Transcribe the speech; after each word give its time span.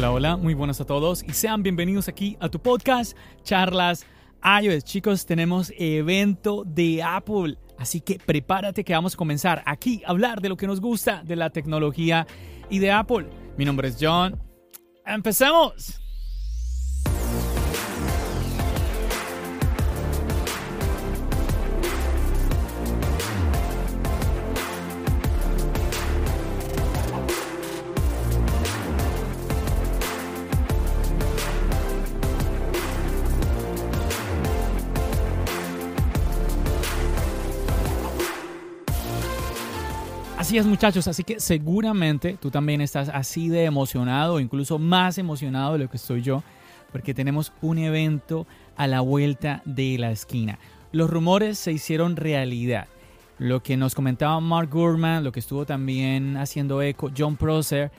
Hola, 0.00 0.12
hola, 0.12 0.36
muy 0.38 0.54
buenas 0.54 0.80
a 0.80 0.86
todos 0.86 1.22
y 1.22 1.34
sean 1.34 1.62
bienvenidos 1.62 2.08
aquí 2.08 2.34
a 2.40 2.48
tu 2.48 2.58
podcast, 2.58 3.14
Charlas 3.42 4.06
iOS. 4.42 4.82
Chicos, 4.82 5.26
tenemos 5.26 5.74
evento 5.76 6.64
de 6.64 7.02
Apple, 7.02 7.58
así 7.76 8.00
que 8.00 8.18
prepárate 8.18 8.82
que 8.82 8.94
vamos 8.94 9.12
a 9.12 9.18
comenzar 9.18 9.62
aquí 9.66 10.02
a 10.06 10.12
hablar 10.12 10.40
de 10.40 10.48
lo 10.48 10.56
que 10.56 10.66
nos 10.66 10.80
gusta 10.80 11.22
de 11.22 11.36
la 11.36 11.50
tecnología 11.50 12.26
y 12.70 12.78
de 12.78 12.90
Apple. 12.90 13.28
Mi 13.58 13.66
nombre 13.66 13.88
es 13.88 13.98
John. 14.00 14.40
¡Empecemos! 15.04 15.99
Así 40.50 40.58
es 40.58 40.66
muchachos, 40.66 41.06
así 41.06 41.22
que 41.22 41.38
seguramente 41.38 42.36
tú 42.36 42.50
también 42.50 42.80
estás 42.80 43.08
así 43.08 43.48
de 43.48 43.66
emocionado 43.66 44.40
incluso 44.40 44.80
más 44.80 45.16
emocionado 45.16 45.74
de 45.74 45.78
lo 45.78 45.88
que 45.88 45.96
estoy 45.96 46.22
yo, 46.22 46.42
porque 46.90 47.14
tenemos 47.14 47.52
un 47.62 47.78
evento 47.78 48.48
a 48.74 48.88
la 48.88 49.00
vuelta 49.00 49.62
de 49.64 49.96
la 49.96 50.10
esquina. 50.10 50.58
Los 50.90 51.08
rumores 51.08 51.56
se 51.56 51.70
hicieron 51.70 52.16
realidad. 52.16 52.88
Lo 53.38 53.62
que 53.62 53.76
nos 53.76 53.94
comentaba 53.94 54.40
Mark 54.40 54.70
Gurman, 54.72 55.22
lo 55.22 55.30
que 55.30 55.38
estuvo 55.38 55.66
también 55.66 56.36
haciendo 56.36 56.82
eco 56.82 57.12
John 57.16 57.36
Prosser, 57.36 57.92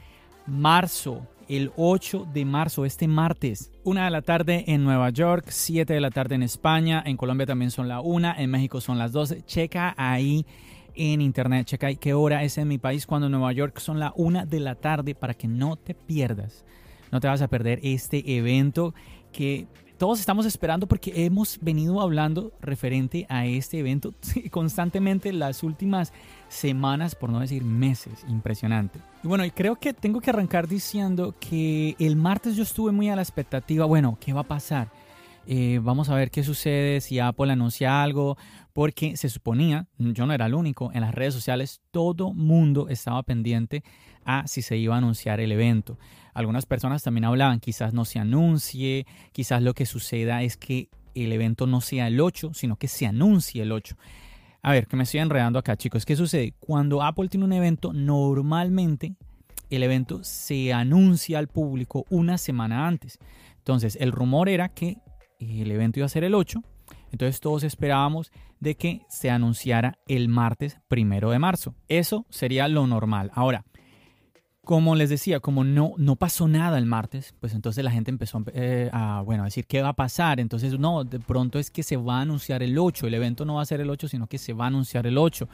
marzo, 0.46 1.26
el 1.48 1.72
8 1.78 2.28
de 2.34 2.44
marzo, 2.44 2.84
este 2.84 3.08
martes, 3.08 3.72
una 3.86 4.04
de 4.04 4.12
la 4.12 4.24
tarde 4.24 4.66
en 4.68 4.84
Nueva 4.84 5.10
York, 5.12 5.46
7 5.48 5.94
de 5.94 6.02
la 6.02 6.12
tarde 6.12 6.36
en 6.36 6.44
España, 6.44 7.02
en 7.06 7.16
Colombia 7.16 7.48
también 7.48 7.72
son 7.72 7.88
la 7.88 8.02
1, 8.02 8.34
en 8.40 8.50
México 8.50 8.82
son 8.82 8.98
las 8.98 9.14
12. 9.14 9.44
Checa 9.44 9.94
ahí 9.96 10.46
en 10.95 11.22
internet. 11.22 11.67
Checa 11.67 11.94
qué 11.95 12.14
hora 12.14 12.44
es 12.44 12.58
en 12.58 12.67
mi 12.67 12.78
país 12.78 13.06
cuando 13.06 13.28
en 13.28 13.31
Nueva 13.31 13.52
York 13.53 13.80
son 13.80 14.00
la 14.00 14.14
una 14.16 14.45
de 14.45 14.59
la 14.59 14.75
tarde 14.75 15.16
para 15.16 15.33
que 15.33 15.48
no 15.48 15.75
te 15.75 15.94
pierdas. 15.94 16.66
No 17.11 17.20
te 17.20 17.28
vas 17.28 17.42
a 17.42 17.48
perder 17.48 17.80
este 17.83 18.38
evento 18.38 18.94
que 19.31 19.67
todos 20.02 20.20
estamos 20.20 20.48
esperando 20.48 20.88
porque 20.88 21.25
hemos 21.25 21.59
venido 21.61 22.02
hablando 22.02 22.53
referente 22.59 23.28
a 23.30 23.45
este 23.45 23.78
evento 23.78 24.16
constantemente 24.50 25.31
las 25.31 25.61
últimas 25.61 26.11
semanas, 26.50 27.14
por 27.14 27.30
no 27.30 27.39
decir 27.39 27.64
meses. 27.64 28.26
Impresionante. 28.28 29.00
Y 29.23 29.28
bueno, 29.28 29.44
creo 29.53 29.76
que 29.76 29.94
tengo 29.94 30.20
que 30.20 30.31
arrancar 30.31 30.67
diciendo 30.67 31.36
que 31.39 31.95
el 32.00 32.16
martes 32.16 32.55
yo 32.55 32.64
estuve 32.64 32.92
muy 32.92 33.09
a 33.09 33.16
la 33.16 33.22
expectativa, 33.22 33.86
bueno, 33.86 34.17
¿qué 34.20 34.33
va 34.33 34.42
a 34.42 34.48
pasar? 34.48 34.89
Eh, 35.48 35.80
vamos 35.82 36.10
a 36.10 36.16
ver 36.16 36.30
qué 36.30 36.44
sucede 36.44 37.02
si 37.02 37.20
Apple 37.20 37.52
anuncia 37.52 38.04
algo, 38.04 38.38
porque 38.74 39.18
se 39.18 39.30
suponía, 39.30 39.88
yo 39.98 40.26
no 40.26 40.34
era 40.34 40.46
el 40.46 40.54
único, 40.54 40.92
en 40.94 41.02
las 41.02 41.14
redes 41.14 41.34
sociales 41.34 41.82
todo 41.92 42.34
mundo 42.34 42.88
estaba 42.90 43.24
pendiente 43.24 43.84
a 44.24 44.48
si 44.48 44.62
se 44.62 44.78
iba 44.78 44.96
a 44.96 45.00
anunciar 45.00 45.40
el 45.40 45.52
evento. 45.52 45.98
Algunas 46.34 46.66
personas 46.66 47.04
también 47.04 47.26
hablaban, 47.26 47.60
quizás 47.60 47.94
no 47.94 48.06
se 48.06 48.20
anuncie, 48.20 49.06
quizás 49.32 49.62
lo 49.62 49.74
que 49.74 49.86
suceda 49.86 50.44
es 50.44 50.58
que 50.58 50.90
el 51.16 51.34
evento 51.34 51.68
no 51.68 51.82
sea 51.82 52.08
el 52.08 52.22
8, 52.22 52.52
sino 52.54 52.78
que 52.78 52.88
se 52.88 53.06
anuncie 53.06 53.64
el 53.64 53.72
8. 53.72 53.98
A 54.62 54.72
ver, 54.72 54.88
que 54.88 54.96
me 54.96 55.04
estoy 55.04 55.20
enredando 55.20 55.58
acá, 55.60 55.76
chicos. 55.76 56.06
¿Qué 56.06 56.16
sucede? 56.16 56.54
Cuando 56.60 57.02
Apple 57.02 57.28
tiene 57.30 57.46
un 57.46 57.54
evento, 57.54 57.94
normalmente 57.94 59.16
el 59.70 59.84
evento 59.84 60.23
se 60.23 60.72
anuncia 60.72 61.40
al 61.40 61.48
público 61.48 62.06
una 62.10 62.38
semana 62.38 62.88
antes. 62.88 63.18
Entonces, 63.58 63.98
el 64.00 64.12
rumor 64.12 64.50
era 64.50 64.70
que 64.70 64.98
el 65.42 65.72
evento 65.72 66.00
iba 66.00 66.06
a 66.06 66.10
ser 66.10 66.24
el 66.24 66.36
8, 66.36 66.62
entonces 67.12 67.40
todos 67.40 67.64
esperábamos 67.64 68.32
de 68.60 68.76
que 68.76 69.02
se 69.10 69.30
anunciara 69.30 69.98
el 70.08 70.30
martes 70.30 70.80
primero 70.88 71.32
de 71.32 71.40
marzo. 71.40 71.76
Eso 71.88 72.26
sería 72.30 72.68
lo 72.68 72.88
normal. 72.88 73.32
Ahora, 73.34 73.66
como 74.64 74.96
les 74.96 75.10
decía, 75.10 75.40
como 75.40 75.64
no, 75.64 75.94
no 75.98 76.16
pasó 76.16 76.48
nada 76.48 76.78
el 76.78 76.86
martes, 76.86 77.34
pues 77.40 77.54
entonces 77.54 77.84
la 77.84 77.92
gente 77.92 78.12
empezó 78.12 78.44
eh, 78.54 78.90
a, 78.94 79.22
bueno, 79.22 79.44
a 79.44 79.46
decir 79.46 79.66
qué 79.66 79.82
va 79.82 79.90
a 79.90 79.94
pasar. 79.94 80.40
Entonces, 80.40 80.78
no, 80.78 81.04
de 81.04 81.20
pronto 81.20 81.58
es 81.58 81.72
que 81.72 81.84
se 81.84 81.98
va 81.98 82.20
a 82.20 82.22
anunciar 82.22 82.62
el 82.62 82.78
8. 82.78 83.08
El 83.08 83.16
evento 83.16 83.44
no 83.44 83.56
va 83.56 83.64
a 83.64 83.66
ser 83.66 83.82
el 83.82 83.90
8, 83.90 84.08
sino 84.08 84.28
que 84.28 84.38
se 84.38 84.54
va 84.54 84.66
a 84.66 84.68
anunciar 84.68 85.08
el 85.08 85.18
8. 85.18 85.50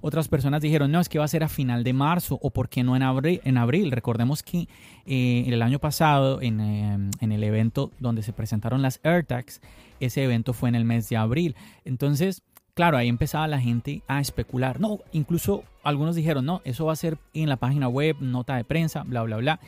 Otras 0.00 0.28
personas 0.28 0.60
dijeron, 0.60 0.92
no, 0.92 1.00
es 1.00 1.08
que 1.08 1.18
va 1.18 1.24
a 1.24 1.28
ser 1.28 1.42
a 1.42 1.48
final 1.48 1.82
de 1.82 1.92
marzo 1.92 2.38
o 2.42 2.50
por 2.50 2.68
qué 2.68 2.82
no 2.82 2.96
en 2.96 3.02
abril. 3.02 3.40
En 3.44 3.56
abril? 3.56 3.90
Recordemos 3.90 4.42
que 4.42 4.68
eh, 5.06 5.44
el 5.46 5.62
año 5.62 5.78
pasado, 5.78 6.40
en, 6.42 6.60
eh, 6.60 7.10
en, 7.20 7.32
el 7.32 7.42
evento 7.42 7.90
donde 7.98 8.22
se 8.22 8.32
presentaron 8.32 8.82
las 8.82 9.00
AirTags, 9.02 9.60
ese 10.00 10.24
evento 10.24 10.52
fue 10.52 10.68
en 10.68 10.74
el 10.74 10.84
mes 10.84 11.08
de 11.08 11.16
abril. 11.16 11.56
Entonces, 11.84 12.42
claro, 12.74 12.96
ahí 12.96 13.08
empezaba 13.08 13.48
la 13.48 13.60
gente 13.60 14.02
a 14.06 14.20
especular. 14.20 14.80
No, 14.80 15.00
incluso 15.12 15.64
algunos 15.82 16.14
dijeron, 16.14 16.44
no, 16.44 16.60
eso 16.64 16.86
va 16.86 16.92
a 16.92 16.96
ser 16.96 17.18
en 17.34 17.48
la 17.48 17.56
página 17.56 17.88
web, 17.88 18.16
nota 18.20 18.56
de 18.56 18.64
prensa, 18.64 19.02
bla, 19.02 19.22
bla, 19.22 19.36
bla. 19.38 19.60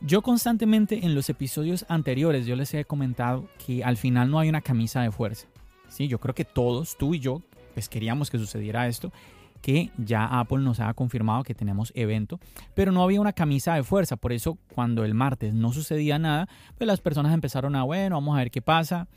Yo 0.00 0.22
constantemente 0.22 1.04
en 1.04 1.14
los 1.14 1.28
episodios 1.28 1.84
anteriores 1.88 2.46
yo 2.46 2.56
les 2.56 2.72
he 2.72 2.86
comentado 2.86 3.46
que 3.64 3.84
al 3.84 3.98
final 3.98 4.30
no 4.30 4.38
hay 4.38 4.48
una 4.48 4.62
camisa 4.62 5.02
de 5.02 5.10
fuerza. 5.10 5.46
Sí, 5.88 6.08
yo 6.08 6.18
creo 6.18 6.34
que 6.34 6.46
todos, 6.46 6.96
tú 6.96 7.14
y 7.14 7.18
yo, 7.18 7.42
pues 7.74 7.88
queríamos 7.88 8.30
que 8.30 8.38
sucediera 8.38 8.88
esto 8.88 9.12
que 9.60 9.90
ya 9.98 10.24
Apple 10.24 10.58
nos 10.58 10.80
ha 10.80 10.92
confirmado 10.94 11.42
que 11.42 11.54
tenemos 11.54 11.92
evento, 11.94 12.40
pero 12.74 12.92
no 12.92 13.02
había 13.02 13.20
una 13.20 13.32
camisa 13.32 13.74
de 13.74 13.82
fuerza, 13.82 14.16
por 14.16 14.32
eso 14.32 14.58
cuando 14.74 15.04
el 15.04 15.14
martes 15.14 15.54
no 15.54 15.72
sucedía 15.72 16.18
nada, 16.18 16.48
pues 16.76 16.86
las 16.86 17.00
personas 17.00 17.34
empezaron 17.34 17.76
a, 17.76 17.82
bueno, 17.82 18.16
vamos 18.16 18.36
a 18.36 18.38
ver 18.38 18.50
qué 18.50 18.62
pasa. 18.62 19.08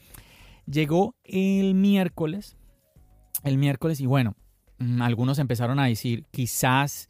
Llegó 0.65 1.15
el 1.23 1.75
miércoles, 1.75 2.55
el 3.43 3.57
miércoles 3.57 3.99
y 3.99 4.05
bueno, 4.05 4.35
mm, 4.79 5.01
algunos 5.01 5.39
empezaron 5.39 5.79
a 5.79 5.85
decir, 5.85 6.25
quizás 6.31 7.09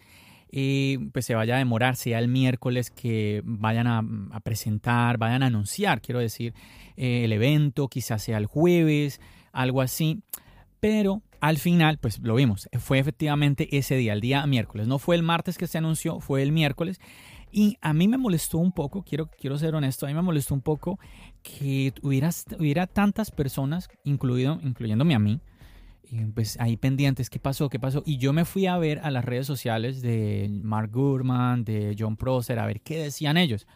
eh, 0.55 1.00
pues 1.11 1.25
se 1.25 1.33
vaya 1.33 1.55
a 1.55 1.57
demorar, 1.57 1.95
sea 1.95 2.19
el 2.19 2.27
miércoles 2.27 2.91
que 2.91 3.41
vayan 3.44 3.88
a, 3.88 4.39
presentar, 4.41 5.17
vayan 5.17 5.41
a 5.41 5.47
anunciar, 5.47 6.00
quiero 6.00 6.19
decir, 6.19 6.53
eh, 6.95 7.25
el 7.25 7.33
evento, 7.33 7.88
quizás 7.88 8.21
sea 8.21 8.38
el 8.38 8.45
jueves, 8.45 9.19
algo 9.51 9.81
así, 9.81 10.21
pero 10.79 11.23
al 11.43 11.57
final, 11.57 11.97
pues 11.97 12.19
lo 12.19 12.35
vimos, 12.35 12.69
fue 12.79 12.99
efectivamente 12.99 13.67
ese 13.77 13.97
día, 13.97 14.13
el 14.13 14.21
día 14.21 14.47
miércoles. 14.47 14.87
No 14.87 14.97
fue 14.97 15.17
el 15.17 15.23
martes 15.23 15.57
que 15.57 15.67
se 15.67 15.77
anunció, 15.77 16.21
fue 16.21 16.41
el 16.41 16.53
miércoles. 16.53 17.01
Y 17.51 17.77
a 17.81 17.91
mí 17.93 18.07
me 18.07 18.17
molestó 18.17 18.59
un 18.59 18.71
poco, 18.71 19.03
quiero, 19.03 19.29
quiero 19.41 19.57
ser 19.57 19.75
honesto, 19.75 20.05
a 20.05 20.09
mí 20.09 20.15
me 20.15 20.21
molestó 20.21 20.53
un 20.53 20.61
poco 20.61 20.99
que 21.41 21.93
hubiera, 22.01 22.29
hubiera 22.57 22.87
tantas 22.87 23.29
personas, 23.29 23.89
incluido, 24.05 24.57
incluyéndome 24.63 25.15
a 25.15 25.19
mí, 25.19 25.41
pues 26.33 26.57
ahí 26.61 26.77
pendientes, 26.77 27.29
¿qué 27.29 27.39
pasó? 27.39 27.67
¿Qué 27.67 27.77
pasó? 27.77 28.03
Y 28.05 28.19
yo 28.19 28.31
me 28.31 28.45
fui 28.45 28.65
a 28.65 28.77
ver 28.77 29.00
a 29.00 29.12
las 29.12 29.25
redes 29.25 29.45
sociales 29.45 30.01
de 30.01 30.47
Mark 30.63 30.91
Gurman, 30.94 31.65
de 31.65 31.94
John 32.00 32.15
Prosser, 32.15 32.57
a 32.57 32.65
ver 32.65 32.79
qué 32.79 33.00
decían 33.00 33.35
ellos. 33.35 33.68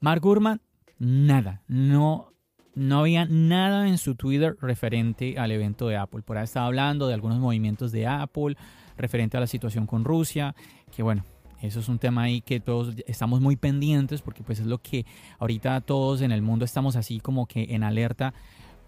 Mark 0.00 0.20
Gurman, 0.20 0.60
nada, 0.98 1.62
no 1.68 2.32
no 2.78 3.00
había 3.00 3.26
nada 3.26 3.88
en 3.88 3.98
su 3.98 4.14
Twitter 4.14 4.56
referente 4.60 5.38
al 5.38 5.50
evento 5.50 5.88
de 5.88 5.96
Apple. 5.96 6.22
Por 6.22 6.38
ahí 6.38 6.44
estaba 6.44 6.66
hablando 6.66 7.08
de 7.08 7.14
algunos 7.14 7.38
movimientos 7.38 7.92
de 7.92 8.06
Apple 8.06 8.56
referente 8.96 9.36
a 9.36 9.40
la 9.40 9.46
situación 9.46 9.86
con 9.86 10.04
Rusia, 10.04 10.54
que 10.94 11.02
bueno, 11.02 11.24
eso 11.60 11.80
es 11.80 11.88
un 11.88 11.98
tema 11.98 12.22
ahí 12.22 12.40
que 12.40 12.60
todos 12.60 12.94
estamos 13.06 13.40
muy 13.40 13.56
pendientes 13.56 14.22
porque 14.22 14.42
pues 14.42 14.60
es 14.60 14.66
lo 14.66 14.78
que 14.78 15.06
ahorita 15.38 15.80
todos 15.80 16.20
en 16.20 16.30
el 16.30 16.42
mundo 16.42 16.64
estamos 16.64 16.94
así 16.96 17.20
como 17.20 17.46
que 17.46 17.66
en 17.70 17.82
alerta 17.82 18.32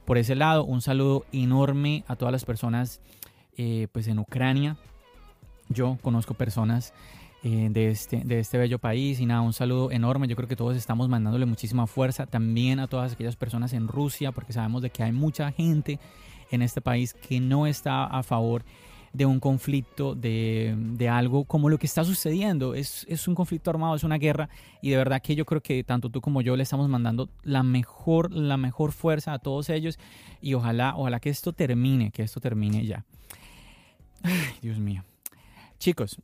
por 0.04 0.19
ese 0.19 0.34
lado. 0.34 0.64
Un 0.64 0.81
saludo 0.81 1.25
enorme 1.32 2.04
a 2.06 2.16
todas 2.16 2.32
las 2.32 2.44
personas 2.44 3.00
eh, 3.56 3.88
pues 3.92 4.06
en 4.06 4.19
Ucrania. 4.19 4.76
Yo 5.69 5.98
conozco 6.02 6.34
personas 6.34 6.92
eh, 7.42 7.69
de, 7.70 7.90
este, 7.90 8.22
de 8.25 8.38
este 8.38 8.58
bello 8.58 8.78
país. 8.78 9.20
Y 9.20 9.26
nada, 9.26 9.40
un 9.40 9.52
saludo 9.52 9.90
enorme. 9.90 10.28
Yo 10.28 10.37
creo 10.37 10.48
que 10.48 10.56
todos 10.56 10.76
estamos 10.76 11.08
mandándole 11.08 11.46
muchísima 11.46 11.87
fuerza 11.87 12.26
también 12.26 12.81
a 12.81 12.87
todas 12.87 13.12
aquellas 13.12 13.37
personas 13.37 13.72
en 13.72 13.88
Rusia, 13.88 14.32
porque 14.32 14.52
sabemos 14.52 14.82
de 14.82 14.90
que 14.90 15.02
hay 15.02 15.12
mucha 15.12 15.50
gente 15.52 15.98
en 16.50 16.62
este 16.62 16.81
país 16.81 17.14
que 17.14 17.40
no 17.40 17.66
está 17.66 18.04
a 18.04 18.22
favor 18.22 18.64
de 19.12 19.26
un 19.26 19.40
conflicto, 19.40 20.14
de, 20.14 20.75
de, 20.76 21.08
algo 21.08 21.44
como 21.44 21.69
lo 21.69 21.78
que 21.78 21.87
está 21.87 22.04
sucediendo. 22.04 22.75
Es, 22.75 23.06
es, 23.08 23.26
un 23.26 23.34
conflicto 23.34 23.70
armado, 23.70 23.96
es 23.96 24.04
una 24.04 24.19
guerra 24.19 24.48
y 24.82 24.90
de 24.90 24.96
verdad 24.96 25.20
que 25.22 25.34
yo 25.34 25.44
creo 25.44 25.62
que 25.62 25.82
tanto 25.82 26.10
tú 26.10 26.20
como 26.20 26.42
yo 26.42 26.56
le 26.56 26.62
estamos 26.62 26.88
mandando 26.88 27.28
la 27.42 27.62
mejor, 27.62 28.31
la 28.31 28.56
mejor 28.56 28.92
fuerza 28.92 29.32
a 29.32 29.38
todos 29.38 29.69
ellos 29.70 29.98
y 30.40 30.54
ojalá, 30.54 30.94
ojalá 30.96 31.20
que 31.20 31.31
esto 31.31 31.52
termine, 31.52 32.10
que 32.10 32.22
esto 32.22 32.40
termine 32.40 32.87
ya. 32.87 33.04
Ay, 34.22 34.34
Dios 34.60 34.78
mío. 34.78 35.04
Chicos, 35.78 36.20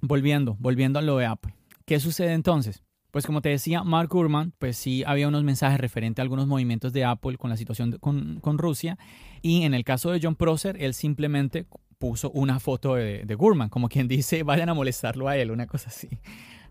volviendo, 0.00 0.56
volviendo 0.58 0.98
a 0.98 1.02
lo 1.02 1.18
de 1.18 1.26
Apple. 1.26 1.54
¿Qué 1.86 2.00
sucede 2.00 2.32
entonces? 2.32 2.82
Pues 3.10 3.26
como 3.26 3.42
te 3.42 3.48
decía, 3.48 3.82
Mark 3.82 4.08
Gurman, 4.10 4.52
pues 4.58 4.76
sí 4.76 5.02
había 5.04 5.26
unos 5.26 5.42
mensajes 5.42 5.80
referentes 5.80 6.20
a 6.20 6.22
algunos 6.22 6.46
movimientos 6.46 6.92
de 6.92 7.04
Apple 7.04 7.36
con 7.38 7.50
la 7.50 7.56
situación 7.56 7.98
con, 7.98 8.38
con, 8.40 8.58
Rusia. 8.58 8.98
Y 9.42 9.62
en 9.62 9.74
el 9.74 9.82
caso 9.82 10.12
de 10.12 10.20
John 10.22 10.36
Prosser, 10.36 10.76
él 10.80 10.94
simplemente 10.94 11.66
puso 11.98 12.30
una 12.30 12.60
foto 12.60 12.94
de, 12.94 13.24
de, 13.24 13.34
Gurman, 13.34 13.68
como 13.68 13.88
quien 13.88 14.06
dice, 14.06 14.42
vayan 14.44 14.68
a 14.68 14.74
molestarlo 14.74 15.28
a 15.28 15.36
él, 15.36 15.50
una 15.50 15.66
cosa 15.66 15.88
así. 15.88 16.08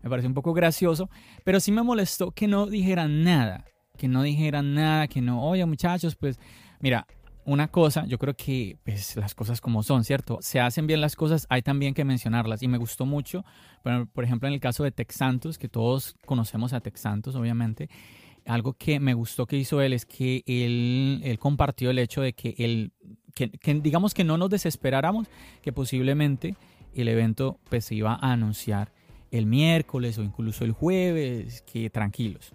Me 0.02 0.08
parece 0.08 0.28
un 0.28 0.34
poco 0.34 0.54
gracioso, 0.54 1.10
pero 1.44 1.60
sí 1.60 1.72
me 1.72 1.82
molestó 1.82 2.30
que 2.30 2.48
no 2.48 2.66
dijeran 2.66 3.22
nada, 3.22 3.66
que 3.98 4.08
no 4.08 4.22
dijeran 4.22 4.72
nada, 4.72 5.08
que 5.08 5.20
no, 5.20 5.44
oye 5.44 5.66
muchachos, 5.66 6.16
pues 6.16 6.40
mira, 6.80 7.06
una 7.50 7.66
cosa, 7.66 8.06
yo 8.06 8.16
creo 8.16 8.34
que 8.34 8.78
pues, 8.84 9.16
las 9.16 9.34
cosas 9.34 9.60
como 9.60 9.82
son, 9.82 10.04
¿cierto? 10.04 10.38
Se 10.40 10.60
hacen 10.60 10.86
bien 10.86 11.00
las 11.00 11.16
cosas, 11.16 11.46
hay 11.50 11.62
también 11.62 11.94
que 11.94 12.04
mencionarlas. 12.04 12.62
Y 12.62 12.68
me 12.68 12.78
gustó 12.78 13.06
mucho, 13.06 13.44
por 14.12 14.22
ejemplo, 14.22 14.46
en 14.46 14.54
el 14.54 14.60
caso 14.60 14.84
de 14.84 14.92
Tex 14.92 15.16
Santos, 15.16 15.58
que 15.58 15.68
todos 15.68 16.14
conocemos 16.26 16.72
a 16.72 16.80
Tex 16.80 17.00
Santos, 17.00 17.34
obviamente, 17.34 17.90
algo 18.46 18.74
que 18.74 19.00
me 19.00 19.14
gustó 19.14 19.46
que 19.46 19.56
hizo 19.56 19.82
él 19.82 19.92
es 19.92 20.06
que 20.06 20.44
él, 20.46 21.20
él 21.24 21.38
compartió 21.40 21.90
el 21.90 21.98
hecho 21.98 22.22
de 22.22 22.34
que 22.34 22.54
él, 22.56 22.92
que, 23.34 23.50
que, 23.50 23.74
digamos 23.74 24.14
que 24.14 24.22
no 24.22 24.38
nos 24.38 24.48
desesperáramos, 24.48 25.26
que 25.60 25.72
posiblemente 25.72 26.54
el 26.94 27.08
evento 27.08 27.58
pues 27.68 27.84
se 27.84 27.96
iba 27.96 28.14
a 28.14 28.32
anunciar 28.32 28.92
el 29.32 29.46
miércoles 29.46 30.18
o 30.18 30.22
incluso 30.22 30.64
el 30.64 30.72
jueves, 30.72 31.62
que 31.62 31.90
tranquilos. 31.90 32.52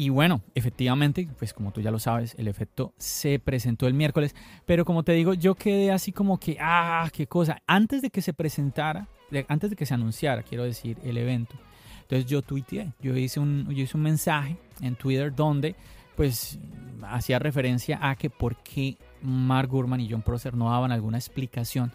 Y 0.00 0.10
bueno, 0.10 0.42
efectivamente, 0.54 1.28
pues 1.40 1.52
como 1.52 1.72
tú 1.72 1.80
ya 1.80 1.90
lo 1.90 1.98
sabes, 1.98 2.36
el 2.38 2.46
efecto 2.46 2.94
se 2.98 3.40
presentó 3.40 3.88
el 3.88 3.94
miércoles, 3.94 4.32
pero 4.64 4.84
como 4.84 5.02
te 5.02 5.10
digo, 5.10 5.34
yo 5.34 5.56
quedé 5.56 5.90
así 5.90 6.12
como 6.12 6.38
que, 6.38 6.56
ah, 6.60 7.10
qué 7.12 7.26
cosa, 7.26 7.60
antes 7.66 8.00
de 8.00 8.10
que 8.10 8.22
se 8.22 8.32
presentara, 8.32 9.08
antes 9.48 9.70
de 9.70 9.74
que 9.74 9.86
se 9.86 9.94
anunciara, 9.94 10.44
quiero 10.44 10.62
decir, 10.62 10.98
el 11.02 11.16
evento. 11.16 11.56
Entonces 12.02 12.26
yo 12.26 12.42
tuiteé, 12.42 12.92
yo 13.00 13.16
hice 13.16 13.40
un, 13.40 13.66
yo 13.74 13.82
hice 13.82 13.96
un 13.96 14.04
mensaje 14.04 14.56
en 14.82 14.94
Twitter 14.94 15.34
donde 15.34 15.74
pues 16.14 16.60
hacía 17.02 17.40
referencia 17.40 17.98
a 18.00 18.14
que 18.14 18.30
por 18.30 18.54
qué 18.62 18.98
Mark 19.20 19.68
Gurman 19.68 20.00
y 20.00 20.08
John 20.08 20.22
Prosser 20.22 20.54
no 20.54 20.70
daban 20.70 20.92
alguna 20.92 21.18
explicación 21.18 21.90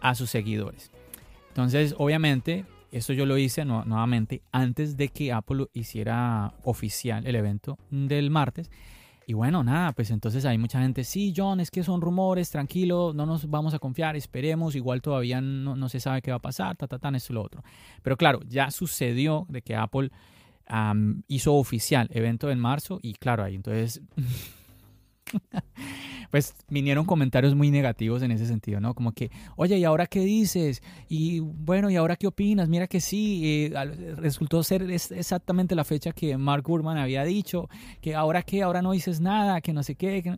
a 0.00 0.14
sus 0.14 0.30
seguidores. 0.30 0.92
Entonces, 1.48 1.96
obviamente, 1.98 2.64
eso 2.94 3.12
yo 3.12 3.26
lo 3.26 3.36
hice 3.36 3.64
nuevamente 3.64 4.42
antes 4.52 4.96
de 4.96 5.08
que 5.08 5.32
Apple 5.32 5.66
hiciera 5.72 6.54
oficial 6.64 7.26
el 7.26 7.34
evento 7.34 7.78
del 7.90 8.30
martes. 8.30 8.70
Y 9.26 9.32
bueno, 9.32 9.64
nada, 9.64 9.92
pues 9.92 10.10
entonces 10.10 10.44
hay 10.44 10.58
mucha 10.58 10.80
gente, 10.80 11.02
sí, 11.02 11.32
John, 11.34 11.58
es 11.58 11.70
que 11.70 11.82
son 11.82 12.02
rumores, 12.02 12.50
tranquilo, 12.50 13.12
no 13.14 13.24
nos 13.24 13.48
vamos 13.48 13.72
a 13.72 13.78
confiar, 13.78 14.16
esperemos, 14.16 14.76
igual 14.76 15.00
todavía 15.00 15.40
no, 15.40 15.88
se 15.88 15.98
sabe 15.98 16.20
qué 16.20 16.30
va 16.30 16.36
a 16.36 16.42
pasar, 16.42 16.76
ta, 16.76 16.86
ta, 16.86 16.98
ta, 16.98 17.08
esto 17.16 17.32
lo 17.32 17.42
otro. 17.42 17.62
Pero 18.02 18.16
claro, 18.16 18.40
ya 18.46 18.70
sucedió 18.70 19.46
de 19.48 19.62
que 19.62 19.76
Apple 19.76 20.10
hizo 21.28 21.54
oficial 21.54 22.08
evento 22.12 22.50
en 22.50 22.58
marzo 22.58 22.98
y 23.02 23.14
claro, 23.14 23.44
ahí 23.44 23.54
entonces 23.54 24.00
pues 26.34 26.52
vinieron 26.68 27.04
comentarios 27.04 27.54
muy 27.54 27.70
negativos 27.70 28.20
en 28.22 28.32
ese 28.32 28.48
sentido, 28.48 28.80
¿no? 28.80 28.92
Como 28.94 29.12
que, 29.12 29.30
oye, 29.54 29.78
¿y 29.78 29.84
ahora 29.84 30.08
qué 30.08 30.18
dices? 30.18 30.82
Y 31.08 31.38
bueno, 31.38 31.90
¿y 31.90 31.94
ahora 31.94 32.16
qué 32.16 32.26
opinas? 32.26 32.68
Mira 32.68 32.88
que 32.88 33.00
sí, 33.00 33.68
eh, 33.72 34.14
resultó 34.16 34.64
ser 34.64 34.82
exactamente 34.90 35.76
la 35.76 35.84
fecha 35.84 36.10
que 36.10 36.36
Mark 36.36 36.64
Gurman 36.64 36.98
había 36.98 37.22
dicho, 37.22 37.68
que 38.00 38.16
ahora 38.16 38.42
qué, 38.42 38.64
ahora 38.64 38.82
no 38.82 38.90
dices 38.90 39.20
nada, 39.20 39.60
que 39.60 39.72
no 39.72 39.84
sé 39.84 39.94
qué. 39.94 40.36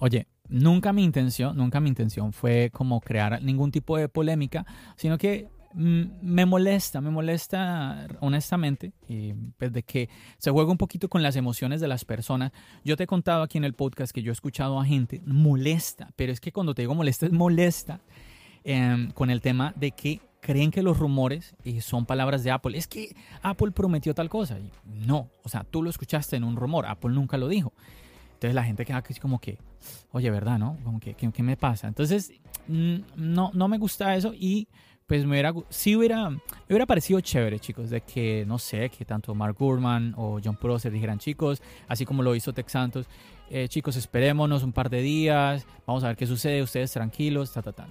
Oye, 0.00 0.26
nunca 0.50 0.92
mi 0.92 1.02
intención, 1.02 1.56
nunca 1.56 1.80
mi 1.80 1.88
intención 1.88 2.34
fue 2.34 2.68
como 2.70 3.00
crear 3.00 3.42
ningún 3.42 3.70
tipo 3.70 3.96
de 3.96 4.10
polémica, 4.10 4.66
sino 4.96 5.16
que 5.16 5.48
me 5.74 6.46
molesta, 6.46 7.00
me 7.00 7.10
molesta 7.10 8.06
honestamente, 8.20 8.92
eh, 9.08 9.34
pues 9.56 9.72
de 9.72 9.82
que 9.82 10.08
se 10.38 10.50
juega 10.50 10.70
un 10.70 10.78
poquito 10.78 11.08
con 11.08 11.22
las 11.22 11.36
emociones 11.36 11.80
de 11.80 11.88
las 11.88 12.04
personas. 12.04 12.52
Yo 12.84 12.96
te 12.96 13.04
he 13.04 13.06
contado 13.06 13.42
aquí 13.42 13.58
en 13.58 13.64
el 13.64 13.74
podcast 13.74 14.12
que 14.12 14.22
yo 14.22 14.30
he 14.30 14.32
escuchado 14.32 14.80
a 14.80 14.84
gente 14.84 15.22
molesta, 15.26 16.10
pero 16.16 16.32
es 16.32 16.40
que 16.40 16.52
cuando 16.52 16.74
te 16.74 16.82
digo 16.82 16.94
molesta 16.94 17.26
es 17.26 17.32
molesta 17.32 18.00
em, 18.64 19.10
con 19.12 19.30
el 19.30 19.40
tema 19.40 19.72
de 19.76 19.90
que 19.92 20.20
creen 20.40 20.70
que 20.70 20.82
los 20.82 20.98
rumores 20.98 21.54
eh, 21.64 21.80
son 21.80 22.06
palabras 22.06 22.44
de 22.44 22.50
Apple. 22.50 22.76
Es 22.78 22.86
que 22.86 23.14
Apple 23.42 23.72
prometió 23.72 24.14
tal 24.14 24.28
cosa. 24.28 24.58
Y 24.58 24.70
no, 25.06 25.28
o 25.42 25.48
sea, 25.48 25.64
tú 25.64 25.82
lo 25.82 25.90
escuchaste 25.90 26.36
en 26.36 26.44
un 26.44 26.56
rumor, 26.56 26.86
Apple 26.86 27.10
nunca 27.10 27.36
lo 27.36 27.48
dijo. 27.48 27.72
Entonces 28.34 28.54
la 28.54 28.62
gente 28.62 28.84
queda 28.84 29.02
como 29.20 29.40
que, 29.40 29.58
oye, 30.12 30.30
¿verdad? 30.30 30.58
¿No? 30.58 30.78
Como 30.84 31.00
¿qué, 31.00 31.42
me 31.42 31.56
pasa? 31.56 31.88
Entonces, 31.88 32.32
no, 32.68 33.50
no 33.52 33.68
me 33.68 33.78
gusta 33.78 34.14
eso 34.14 34.32
y 34.32 34.68
pues 35.08 35.24
me 35.24 35.30
hubiera, 35.30 35.54
sí 35.70 35.96
hubiera, 35.96 36.28
me 36.28 36.38
hubiera 36.68 36.84
parecido 36.84 37.18
chévere, 37.20 37.58
chicos, 37.58 37.88
de 37.88 38.02
que, 38.02 38.44
no 38.46 38.58
sé, 38.58 38.90
que 38.90 39.06
tanto 39.06 39.34
Mark 39.34 39.56
Gurman 39.58 40.12
o 40.18 40.38
John 40.44 40.56
Prosser 40.56 40.92
dijeran, 40.92 41.18
chicos, 41.18 41.62
así 41.88 42.04
como 42.04 42.22
lo 42.22 42.34
hizo 42.34 42.52
Tex 42.52 42.70
Santos, 42.70 43.06
eh, 43.48 43.68
chicos, 43.68 43.96
esperémonos 43.96 44.62
un 44.62 44.72
par 44.72 44.90
de 44.90 45.00
días, 45.00 45.66
vamos 45.86 46.04
a 46.04 46.08
ver 46.08 46.16
qué 46.16 46.26
sucede, 46.26 46.62
ustedes 46.62 46.92
tranquilos, 46.92 47.52
ta, 47.52 47.62
ta, 47.62 47.72
ta. 47.72 47.88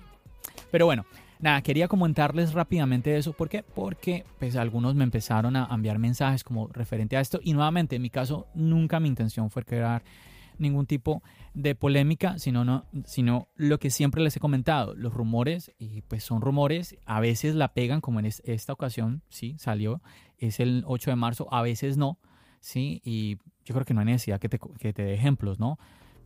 Pero 0.69 0.85
bueno, 0.85 1.07
nada, 1.39 1.63
quería 1.63 1.87
comentarles 1.87 2.53
rápidamente 2.53 3.17
eso, 3.17 3.33
¿por 3.33 3.49
qué? 3.49 3.63
Porque 3.63 4.23
pues 4.37 4.55
algunos 4.55 4.93
me 4.93 5.03
empezaron 5.03 5.55
a 5.55 5.67
enviar 5.71 5.97
mensajes 5.97 6.43
como 6.43 6.67
referente 6.67 7.17
a 7.17 7.21
esto 7.21 7.39
y 7.41 7.53
nuevamente, 7.53 7.95
en 7.95 8.03
mi 8.03 8.11
caso, 8.11 8.45
nunca 8.53 8.99
mi 8.99 9.09
intención 9.09 9.49
fue 9.49 9.63
crear 9.63 10.03
ningún 10.59 10.85
tipo 10.85 11.21
de 11.53 11.75
polémica, 11.75 12.39
sino, 12.39 12.65
no, 12.65 12.85
sino 13.05 13.47
lo 13.55 13.79
que 13.79 13.89
siempre 13.89 14.21
les 14.21 14.35
he 14.35 14.39
comentado, 14.39 14.93
los 14.95 15.13
rumores, 15.13 15.71
y 15.77 16.01
pues 16.01 16.23
son 16.23 16.41
rumores, 16.41 16.97
a 17.05 17.19
veces 17.19 17.55
la 17.55 17.73
pegan, 17.73 18.01
como 18.01 18.19
en 18.19 18.25
esta 18.25 18.73
ocasión, 18.73 19.21
sí, 19.29 19.55
salió, 19.57 20.01
es 20.37 20.59
el 20.59 20.83
8 20.85 21.11
de 21.11 21.15
marzo, 21.15 21.47
a 21.51 21.61
veces 21.61 21.97
no, 21.97 22.19
sí, 22.59 23.01
y 23.03 23.37
yo 23.65 23.73
creo 23.73 23.85
que 23.85 23.93
no 23.93 24.01
hay 24.01 24.05
necesidad 24.07 24.39
que 24.39 24.49
te, 24.49 24.59
que 24.59 24.93
te 24.93 25.03
dé 25.03 25.13
ejemplos, 25.13 25.59
¿no? 25.59 25.77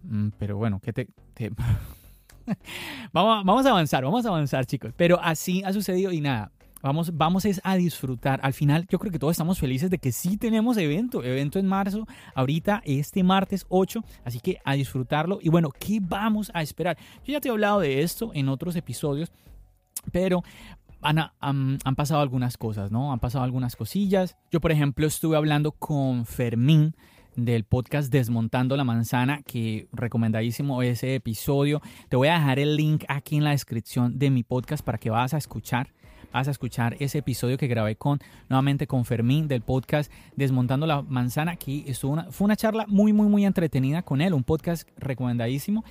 Mm, 0.04 0.30
pero 0.38 0.58
bueno, 0.58 0.80
que 0.80 0.94
te... 0.94 1.08
vamos, 3.14 3.46
vamos 3.46 3.66
a 3.66 3.70
avanzar, 3.70 4.04
vamos 4.04 4.26
a 4.26 4.30
avanzar, 4.30 4.66
chicos, 4.66 4.94
pero 4.96 5.20
así 5.22 5.64
ha 5.64 5.74
sucedido 5.74 6.12
y 6.12 6.22
nada, 6.22 6.52
Vamos, 6.82 7.16
vamos 7.16 7.46
es 7.46 7.62
a 7.64 7.76
disfrutar. 7.76 8.40
Al 8.44 8.54
final, 8.54 8.88
yo 8.90 9.00
creo 9.00 9.12
que 9.12 9.20
todos 9.20 9.32
estamos 9.32 9.60
felices 9.60 9.90
de 9.90 10.00
que 10.00 10.12
sí 10.12 10.38
tenemos 10.38 10.78
evento. 10.78 11.24
Evento 11.24 11.60
en 11.60 11.68
marzo, 11.68 12.08
ahorita 12.34 12.82
este 12.86 13.24
martes 13.24 13.66
8. 13.70 14.04
Así 14.24 14.40
que 14.40 14.60
a 14.66 14.74
disfrutarlo. 14.74 15.40
Y 15.42 15.50
bueno, 15.50 15.70
¿qué 15.70 16.00
vamos 16.02 16.52
a 16.54 16.62
esperar? 16.62 16.98
Yo 17.24 17.34
ya 17.34 17.42
te 17.42 17.50
he 17.50 17.52
hablado 17.52 17.80
de 17.80 18.02
esto 18.02 18.32
en 18.34 18.50
otros 18.50 18.76
episodios, 18.76 19.32
pero 20.12 20.44
han, 21.02 21.20
han, 21.40 21.96
pasado 21.96 22.22
algunas 22.22 22.58
cosas, 22.58 22.92
¿no? 22.92 23.12
Han 23.12 23.20
pasado 23.20 23.44
algunas 23.44 23.76
cosillas. 23.76 24.38
Yo, 24.52 24.62
por 24.62 24.72
ejemplo, 24.72 25.06
estuve 25.06 25.38
hablando 25.38 25.72
con 25.72 26.26
Fermín 26.26 26.96
del 27.36 27.64
podcast 27.64 28.12
Desmontando 28.12 28.76
la 28.76 28.84
Manzana, 28.84 29.42
que 29.44 29.88
recomendadísimo 29.92 30.82
ese 30.82 31.16
episodio. 31.16 31.82
Te 32.10 32.18
voy 32.18 32.28
a 32.28 32.34
dejar 32.34 32.60
el 32.60 32.76
link 32.76 33.04
aquí 33.08 33.38
en 33.38 33.44
la 33.44 33.52
descripción 33.52 34.18
de 34.20 34.30
mi 34.30 34.44
podcast 34.44 34.84
para 34.84 34.98
que 34.98 35.10
vas 35.10 35.34
a 35.34 35.38
escuchar 35.38 35.94
vas 36.32 36.48
a 36.48 36.52
escuchar 36.52 36.96
ese 37.00 37.20
episodio 37.20 37.58
que 37.58 37.68
grabé 37.68 37.96
con 37.96 38.20
nuevamente 38.50 38.88
con 38.88 39.06
Fermín 39.06 39.48
del 39.48 39.62
podcast 39.62 40.12
Desmontando 40.36 40.86
la 40.88 41.02
Manzana. 41.02 41.52
Aquí 41.52 41.84
estuvo 41.88 42.14
una, 42.14 42.32
fue 42.32 42.46
una 42.46 42.56
charla 42.56 42.86
muy, 42.88 43.14
muy, 43.14 43.28
muy 43.28 43.46
entretenida 43.46 44.02
con 44.02 44.22
él, 44.22 44.34
un 44.34 44.44
podcast 44.44 44.88
recomendadísimo. 44.98 45.84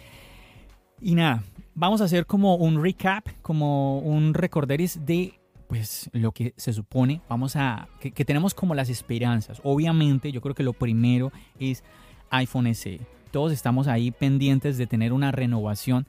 Y 1.00 1.14
nada, 1.14 1.42
vamos 1.75 2.00
a 2.00 2.04
hacer 2.04 2.26
como 2.26 2.56
un 2.56 2.82
recap, 2.82 3.26
como 3.42 3.99
un 3.99 4.35
recorderis 4.35 5.04
de 5.04 5.35
pues 5.66 6.11
lo 6.12 6.32
que 6.32 6.52
se 6.56 6.73
supone, 6.73 7.20
vamos 7.28 7.54
a, 7.54 7.88
que, 8.00 8.11
que 8.11 8.25
tenemos 8.25 8.54
como 8.54 8.75
las 8.75 8.88
esperanzas. 8.88 9.61
Obviamente 9.62 10.32
yo 10.32 10.40
creo 10.40 10.54
que 10.54 10.64
lo 10.64 10.73
primero 10.73 11.30
es 11.61 11.85
iPhone 12.30 12.75
SE. 12.75 13.00
Todos 13.30 13.52
estamos 13.52 13.87
ahí 13.87 14.11
pendientes 14.11 14.78
de 14.78 14.88
tener 14.88 15.12
una 15.12 15.30
renovación 15.30 16.09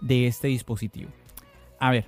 de 0.00 0.26
este 0.26 0.48
dispositivo. 0.48 1.10
A 1.78 1.90
ver, 1.90 2.06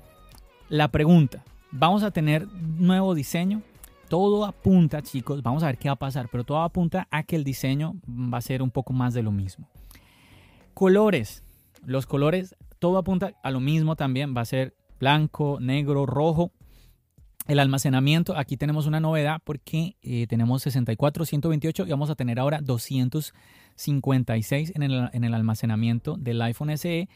la 0.70 0.88
pregunta, 0.88 1.44
Vamos 1.76 2.04
a 2.04 2.12
tener 2.12 2.46
nuevo 2.46 3.16
diseño. 3.16 3.60
Todo 4.08 4.44
apunta, 4.44 5.02
chicos, 5.02 5.42
vamos 5.42 5.64
a 5.64 5.66
ver 5.66 5.76
qué 5.76 5.88
va 5.88 5.94
a 5.94 5.96
pasar, 5.96 6.28
pero 6.30 6.44
todo 6.44 6.62
apunta 6.62 7.08
a 7.10 7.24
que 7.24 7.34
el 7.34 7.42
diseño 7.42 7.96
va 8.08 8.38
a 8.38 8.42
ser 8.42 8.62
un 8.62 8.70
poco 8.70 8.92
más 8.92 9.12
de 9.12 9.24
lo 9.24 9.32
mismo. 9.32 9.68
Colores. 10.72 11.42
Los 11.84 12.06
colores, 12.06 12.54
todo 12.78 12.96
apunta 12.96 13.32
a 13.42 13.50
lo 13.50 13.58
mismo 13.58 13.96
también. 13.96 14.36
Va 14.36 14.42
a 14.42 14.44
ser 14.44 14.76
blanco, 15.00 15.58
negro, 15.60 16.06
rojo. 16.06 16.52
El 17.48 17.58
almacenamiento, 17.58 18.36
aquí 18.36 18.56
tenemos 18.56 18.86
una 18.86 19.00
novedad 19.00 19.40
porque 19.42 19.96
eh, 20.00 20.28
tenemos 20.28 20.62
64, 20.62 21.24
128 21.24 21.86
y 21.86 21.90
vamos 21.90 22.08
a 22.08 22.14
tener 22.14 22.38
ahora 22.38 22.60
256 22.62 24.72
en 24.76 24.82
el, 24.84 25.10
en 25.12 25.24
el 25.24 25.34
almacenamiento 25.34 26.16
del 26.16 26.40
iPhone 26.40 26.78
SE 26.78 27.08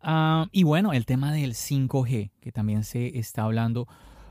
Ah, 0.00 0.46
y 0.52 0.62
bueno, 0.62 0.92
el 0.92 1.06
tema 1.06 1.32
del 1.32 1.54
5G, 1.54 2.30
que 2.40 2.52
también 2.52 2.84
se 2.84 3.18
está 3.18 3.42
hablando 3.42 3.88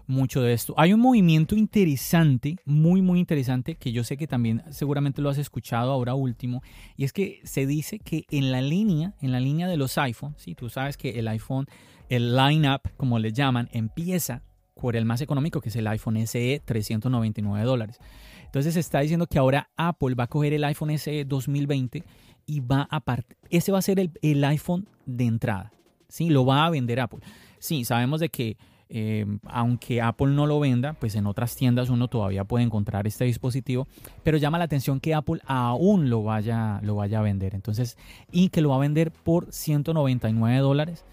mucho 0.08 0.42
de 0.42 0.54
esto. 0.54 0.74
Hay 0.78 0.94
un 0.94 1.02
movimiento 1.02 1.56
interesante, 1.56 2.56
muy, 2.66 3.02
muy 3.02 3.20
interesante, 3.20 3.76
que 3.76 3.92
yo 3.92 4.04
sé 4.04 4.18
que 4.18 4.28
también 4.28 4.64
seguramente 4.72 5.22
lo 5.22 5.30
has 5.30 5.38
escuchado 5.38 5.92
ahora 5.92 6.16
último, 6.16 6.64
y 6.96 7.04
es 7.04 7.14
que 7.14 7.42
se 7.44 7.66
dice 7.66 8.00
que 8.00 8.26
en 8.30 8.52
la 8.52 8.62
línea, 8.62 9.14
en 9.22 9.32
la 9.32 9.40
línea 9.40 9.68
de 9.68 9.78
los 9.78 9.98
iPhone, 9.98 10.34
¿sí? 10.38 10.56
tú 10.56 10.70
sabes 10.70 10.98
que 10.98 11.20
el 11.20 11.28
iPhone, 11.28 11.68
el 12.10 12.36
line-up, 12.36 12.82
como 12.96 13.20
le 13.20 13.34
llaman, 13.34 13.70
empieza 13.74 14.44
por 14.74 14.96
el 14.96 15.06
más 15.06 15.22
económico, 15.22 15.60
que 15.60 15.70
es 15.70 15.76
el 15.76 15.88
iPhone 15.88 16.26
SE, 16.26 16.62
399 16.64 17.66
dólares. 17.66 18.00
Entonces 18.48 18.74
se 18.74 18.80
está 18.80 19.02
diciendo 19.02 19.28
que 19.28 19.38
ahora 19.38 19.70
Apple 19.78 20.16
va 20.16 20.26
a 20.26 20.28
coger 20.28 20.54
el 20.54 20.64
iPhone 20.64 20.98
SE 20.98 21.26
2020 21.26 22.04
y 22.46 22.60
va 22.62 22.88
a 22.90 23.02
partir, 23.02 23.38
ese 23.50 23.72
va 23.72 23.80
a 23.80 23.82
ser 23.82 24.00
el, 24.00 24.44
iPhone 24.46 24.88
de 25.06 25.26
entrada, 25.26 25.72
¿sí? 26.08 26.30
Lo 26.30 26.46
va 26.46 26.66
a 26.66 26.70
vender 26.70 27.00
Apple. 27.00 27.20
Sí, 27.60 27.84
sabemos 27.84 28.20
de 28.22 28.30
que 28.30 28.58
eh, 28.90 29.26
aunque 29.44 30.02
Apple 30.02 30.28
no 30.28 30.48
lo 30.48 30.62
venda, 30.62 30.94
pues 30.94 31.16
en 31.16 31.28
otras 31.28 31.56
tiendas 31.58 31.90
uno 31.90 32.08
todavía 32.08 32.46
puede 32.46 32.64
encontrar 32.64 33.06
este 33.06 33.26
dispositivo, 33.26 33.86
pero 34.24 34.38
llama 34.38 34.58
la 34.58 34.64
atención 34.64 35.02
que 35.02 35.14
Apple 35.14 35.42
aún 35.46 36.10
lo 36.10 36.24
vaya, 36.24 36.80
lo 36.84 36.96
vaya 36.96 37.20
a 37.20 37.22
vender. 37.22 37.54
Entonces, 37.54 37.98
y 38.32 38.50
que 38.50 38.62
lo 38.62 38.70
va 38.70 38.78
a 38.78 38.80
vender 38.80 39.12
por 39.12 39.52
199 39.52 40.60
dólares. 40.60 41.04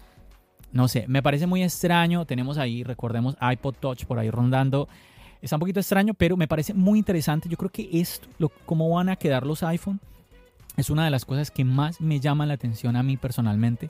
No 0.71 0.87
sé, 0.87 1.05
me 1.07 1.21
parece 1.23 1.47
muy 1.47 1.63
extraño. 1.63 2.25
Tenemos 2.25 2.57
ahí, 2.57 2.83
recordemos, 2.83 3.37
iPod 3.41 3.75
Touch 3.75 4.05
por 4.05 4.19
ahí 4.19 4.29
rondando. 4.29 4.87
Está 5.41 5.55
un 5.57 5.59
poquito 5.59 5.79
extraño, 5.79 6.13
pero 6.13 6.37
me 6.37 6.47
parece 6.47 6.73
muy 6.73 6.99
interesante. 6.99 7.49
Yo 7.49 7.57
creo 7.57 7.71
que 7.71 7.89
esto, 7.91 8.27
lo, 8.39 8.49
cómo 8.65 8.89
van 8.89 9.09
a 9.09 9.15
quedar 9.15 9.45
los 9.45 9.63
iPhone, 9.63 9.99
es 10.77 10.89
una 10.89 11.05
de 11.05 11.11
las 11.11 11.25
cosas 11.25 11.51
que 11.51 11.63
más 11.63 12.01
me 12.01 12.19
llama 12.19 12.45
la 12.45 12.55
atención 12.55 12.95
a 12.95 13.03
mí 13.03 13.17
personalmente 13.17 13.89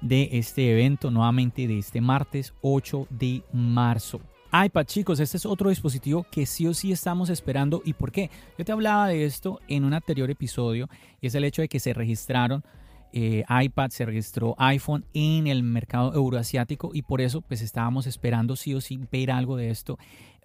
de 0.00 0.28
este 0.32 0.72
evento, 0.72 1.10
nuevamente 1.10 1.66
de 1.66 1.78
este 1.78 2.00
martes 2.00 2.52
8 2.62 3.06
de 3.10 3.42
marzo. 3.52 4.20
iPad, 4.52 4.84
chicos, 4.84 5.20
este 5.20 5.36
es 5.36 5.46
otro 5.46 5.70
dispositivo 5.70 6.26
que 6.30 6.44
sí 6.46 6.66
o 6.66 6.74
sí 6.74 6.92
estamos 6.92 7.30
esperando. 7.30 7.82
¿Y 7.84 7.94
por 7.94 8.12
qué? 8.12 8.30
Yo 8.58 8.64
te 8.64 8.72
hablaba 8.72 9.08
de 9.08 9.24
esto 9.24 9.60
en 9.68 9.84
un 9.84 9.94
anterior 9.94 10.30
episodio 10.30 10.88
y 11.20 11.26
es 11.26 11.34
el 11.34 11.44
hecho 11.44 11.62
de 11.62 11.68
que 11.68 11.80
se 11.80 11.94
registraron 11.94 12.64
eh, 13.12 13.44
iPad, 13.48 13.90
se 13.90 14.04
registró 14.06 14.54
iPhone 14.58 15.04
en 15.14 15.46
el 15.46 15.62
mercado 15.62 16.14
euroasiático 16.14 16.90
y 16.94 17.02
por 17.02 17.20
eso 17.20 17.40
pues 17.42 17.62
estábamos 17.62 18.06
esperando 18.06 18.56
sí 18.56 18.74
o 18.74 18.80
sí 18.80 18.98
ver 19.10 19.30
algo 19.30 19.56
de 19.56 19.70
esto 19.70 19.98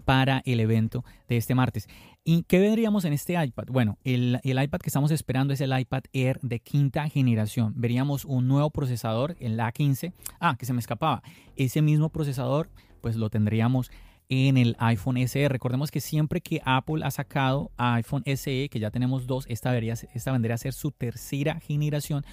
para 0.05 0.41
el 0.45 0.59
evento 0.59 1.03
de 1.27 1.37
este 1.37 1.55
martes. 1.55 1.87
¿Y 2.23 2.43
qué 2.43 2.59
veríamos 2.59 3.05
en 3.05 3.13
este 3.13 3.41
iPad? 3.41 3.65
Bueno, 3.69 3.97
el, 4.03 4.39
el 4.43 4.61
iPad 4.61 4.79
que 4.79 4.89
estamos 4.89 5.11
esperando 5.11 5.53
es 5.53 5.61
el 5.61 5.77
iPad 5.77 6.03
Air 6.11 6.39
de 6.41 6.59
quinta 6.59 7.07
generación. 7.09 7.73
Veríamos 7.77 8.25
un 8.25 8.47
nuevo 8.47 8.69
procesador, 8.69 9.37
el 9.39 9.57
A15. 9.57 10.11
Ah, 10.39 10.55
que 10.57 10.65
se 10.65 10.73
me 10.73 10.79
escapaba. 10.79 11.23
Ese 11.55 11.81
mismo 11.81 12.09
procesador 12.09 12.69
pues 13.01 13.15
lo 13.15 13.29
tendríamos 13.29 13.91
en 14.29 14.57
el 14.57 14.75
iPhone 14.79 15.17
SE. 15.27 15.49
Recordemos 15.49 15.91
que 15.91 16.01
siempre 16.01 16.41
que 16.41 16.61
Apple 16.65 17.03
ha 17.03 17.11
sacado 17.11 17.71
iPhone 17.77 18.23
SE, 18.25 18.69
que 18.69 18.79
ya 18.79 18.91
tenemos 18.91 19.27
dos, 19.27 19.45
esta, 19.47 19.77
esta 19.77 20.31
vendría 20.31 20.55
a 20.55 20.57
ser 20.57 20.73
su 20.73 20.91
tercera 20.91 21.59
generación, 21.59 22.25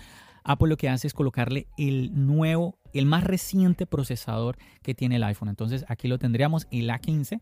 Apple 0.45 0.69
lo 0.69 0.77
que 0.77 0.91
hace 0.91 1.07
es 1.07 1.15
colocarle 1.15 1.67
el 1.79 2.27
nuevo, 2.27 2.79
el 2.93 3.07
más 3.07 3.25
reciente 3.25 3.87
procesador 3.87 4.59
que 4.83 4.95
tiene 4.95 5.17
el 5.17 5.25
iPhone. 5.25 5.49
Entonces 5.49 5.85
aquí 5.89 6.07
lo 6.07 6.19
tendríamos 6.19 6.67
el 6.71 6.91
A15 6.91 7.41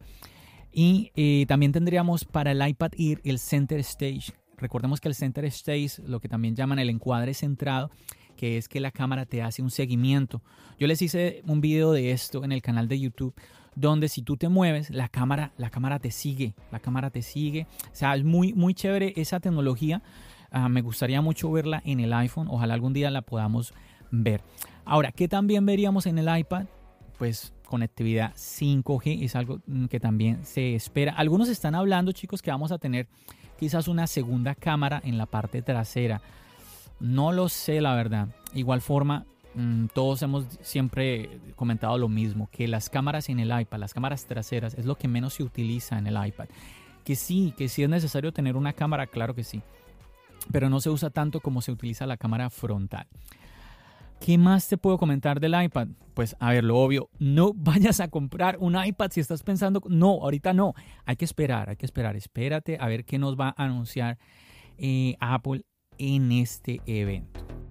y 0.72 1.10
eh, 1.16 1.44
también 1.48 1.72
tendríamos 1.72 2.24
para 2.24 2.52
el 2.52 2.66
iPad 2.66 2.92
Air 2.96 3.20
el 3.24 3.38
Center 3.40 3.80
Stage. 3.80 4.32
Recordemos 4.56 5.00
que 5.00 5.08
el 5.08 5.16
Center 5.16 5.44
Stage, 5.46 6.00
lo 6.06 6.20
que 6.20 6.28
también 6.28 6.54
llaman 6.54 6.78
el 6.78 6.90
encuadre 6.90 7.34
centrado, 7.34 7.90
que 8.36 8.56
es 8.56 8.68
que 8.68 8.78
la 8.78 8.92
cámara 8.92 9.26
te 9.26 9.42
hace 9.42 9.62
un 9.62 9.70
seguimiento. 9.70 10.40
Yo 10.78 10.86
les 10.86 11.02
hice 11.02 11.42
un 11.46 11.60
video 11.60 11.92
de 11.92 12.12
esto 12.12 12.44
en 12.44 12.52
el 12.52 12.62
canal 12.62 12.86
de 12.86 13.00
YouTube 13.00 13.34
donde 13.74 14.08
si 14.08 14.22
tú 14.22 14.36
te 14.36 14.48
mueves, 14.48 14.90
la 14.90 15.08
cámara, 15.08 15.52
la 15.56 15.70
cámara 15.70 15.98
te 15.98 16.10
sigue, 16.10 16.54
la 16.70 16.80
cámara 16.80 17.10
te 17.10 17.22
sigue. 17.22 17.66
O 17.86 17.94
sea, 17.94 18.14
es 18.14 18.24
muy, 18.24 18.52
muy 18.52 18.74
chévere 18.74 19.12
esa 19.16 19.40
tecnología. 19.40 20.02
Ah, 20.50 20.68
me 20.68 20.82
gustaría 20.82 21.20
mucho 21.20 21.50
verla 21.50 21.82
en 21.84 22.00
el 22.00 22.12
iPhone. 22.12 22.48
Ojalá 22.50 22.74
algún 22.74 22.92
día 22.92 23.10
la 23.10 23.22
podamos 23.22 23.72
ver. 24.10 24.42
Ahora, 24.84 25.12
¿qué 25.12 25.28
también 25.28 25.64
veríamos 25.64 26.06
en 26.06 26.18
el 26.18 26.38
iPad? 26.38 26.66
Pues 27.18 27.54
conectividad 27.66 28.34
5G 28.34 29.22
es 29.24 29.34
algo 29.34 29.60
mm, 29.66 29.86
que 29.86 29.98
también 29.98 30.44
se 30.44 30.74
espera. 30.74 31.12
Algunos 31.12 31.48
están 31.48 31.74
hablando, 31.74 32.12
chicos, 32.12 32.42
que 32.42 32.50
vamos 32.50 32.70
a 32.70 32.78
tener 32.78 33.08
quizás 33.58 33.88
una 33.88 34.06
segunda 34.06 34.54
cámara 34.54 35.00
en 35.04 35.16
la 35.16 35.26
parte 35.26 35.62
trasera. 35.62 36.20
No 37.00 37.32
lo 37.32 37.48
sé, 37.48 37.80
la 37.80 37.94
verdad. 37.94 38.28
Igual 38.54 38.82
forma, 38.82 39.24
mm, 39.54 39.86
todos 39.94 40.22
hemos 40.22 40.46
siempre 40.60 41.40
comentado 41.56 41.98
lo 41.98 42.08
mismo, 42.08 42.48
que 42.50 42.68
las 42.68 42.90
cámaras 42.90 43.28
en 43.28 43.40
el 43.40 43.58
iPad, 43.58 43.78
las 43.78 43.94
cámaras 43.94 44.26
traseras, 44.26 44.74
es 44.74 44.86
lo 44.86 44.96
que 44.96 45.08
menos 45.08 45.34
se 45.34 45.42
utiliza 45.42 45.98
en 45.98 46.06
el 46.06 46.26
iPad. 46.26 46.46
Que 47.04 47.16
sí, 47.16 47.52
que 47.56 47.68
sí 47.68 47.82
es 47.82 47.88
necesario 47.88 48.32
tener 48.32 48.56
una 48.56 48.72
cámara, 48.72 49.06
claro 49.06 49.34
que 49.34 49.44
sí 49.44 49.62
pero 50.50 50.68
no 50.68 50.80
se 50.80 50.90
usa 50.90 51.10
tanto 51.10 51.40
como 51.40 51.60
se 51.62 51.72
utiliza 51.72 52.06
la 52.06 52.16
cámara 52.16 52.50
frontal. 52.50 53.06
¿Qué 54.20 54.38
más 54.38 54.68
te 54.68 54.76
puedo 54.76 54.98
comentar 54.98 55.40
del 55.40 55.60
iPad? 55.60 55.88
Pues 56.14 56.36
a 56.38 56.52
ver, 56.52 56.64
lo 56.64 56.78
obvio, 56.78 57.10
no 57.18 57.52
vayas 57.56 58.00
a 58.00 58.08
comprar 58.08 58.56
un 58.58 58.82
iPad 58.82 59.10
si 59.10 59.20
estás 59.20 59.42
pensando, 59.42 59.82
no, 59.88 60.10
ahorita 60.22 60.52
no, 60.52 60.74
hay 61.04 61.16
que 61.16 61.24
esperar, 61.24 61.70
hay 61.70 61.76
que 61.76 61.86
esperar, 61.86 62.16
espérate 62.16 62.78
a 62.80 62.86
ver 62.86 63.04
qué 63.04 63.18
nos 63.18 63.38
va 63.38 63.54
a 63.56 63.64
anunciar 63.64 64.18
eh, 64.78 65.16
Apple 65.20 65.64
en 65.98 66.32
este 66.32 66.80
evento. 66.86 67.61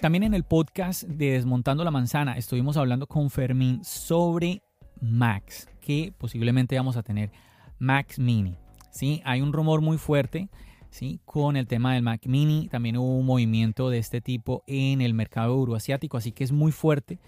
También 0.00 0.22
en 0.22 0.32
el 0.32 0.44
podcast 0.44 1.02
de 1.02 1.32
Desmontando 1.32 1.84
la 1.84 1.90
Manzana 1.90 2.38
estuvimos 2.38 2.78
hablando 2.78 3.06
con 3.06 3.28
Fermín 3.28 3.84
sobre 3.84 4.62
Max, 4.98 5.68
que 5.82 6.14
posiblemente 6.16 6.74
vamos 6.74 6.96
a 6.96 7.02
tener 7.02 7.30
Max 7.78 8.18
Mini. 8.18 8.56
¿sí? 8.90 9.20
Hay 9.26 9.42
un 9.42 9.52
rumor 9.52 9.82
muy 9.82 9.98
fuerte 9.98 10.48
¿sí? 10.88 11.20
con 11.26 11.54
el 11.58 11.66
tema 11.66 11.92
del 11.92 12.02
Mac 12.02 12.24
Mini. 12.24 12.68
También 12.68 12.96
hubo 12.96 13.18
un 13.18 13.26
movimiento 13.26 13.90
de 13.90 13.98
este 13.98 14.22
tipo 14.22 14.64
en 14.66 15.02
el 15.02 15.12
mercado 15.12 15.52
euroasiático, 15.52 16.16
así 16.16 16.32
que 16.32 16.44
es 16.44 16.52
muy 16.52 16.72
fuerte 16.72 17.18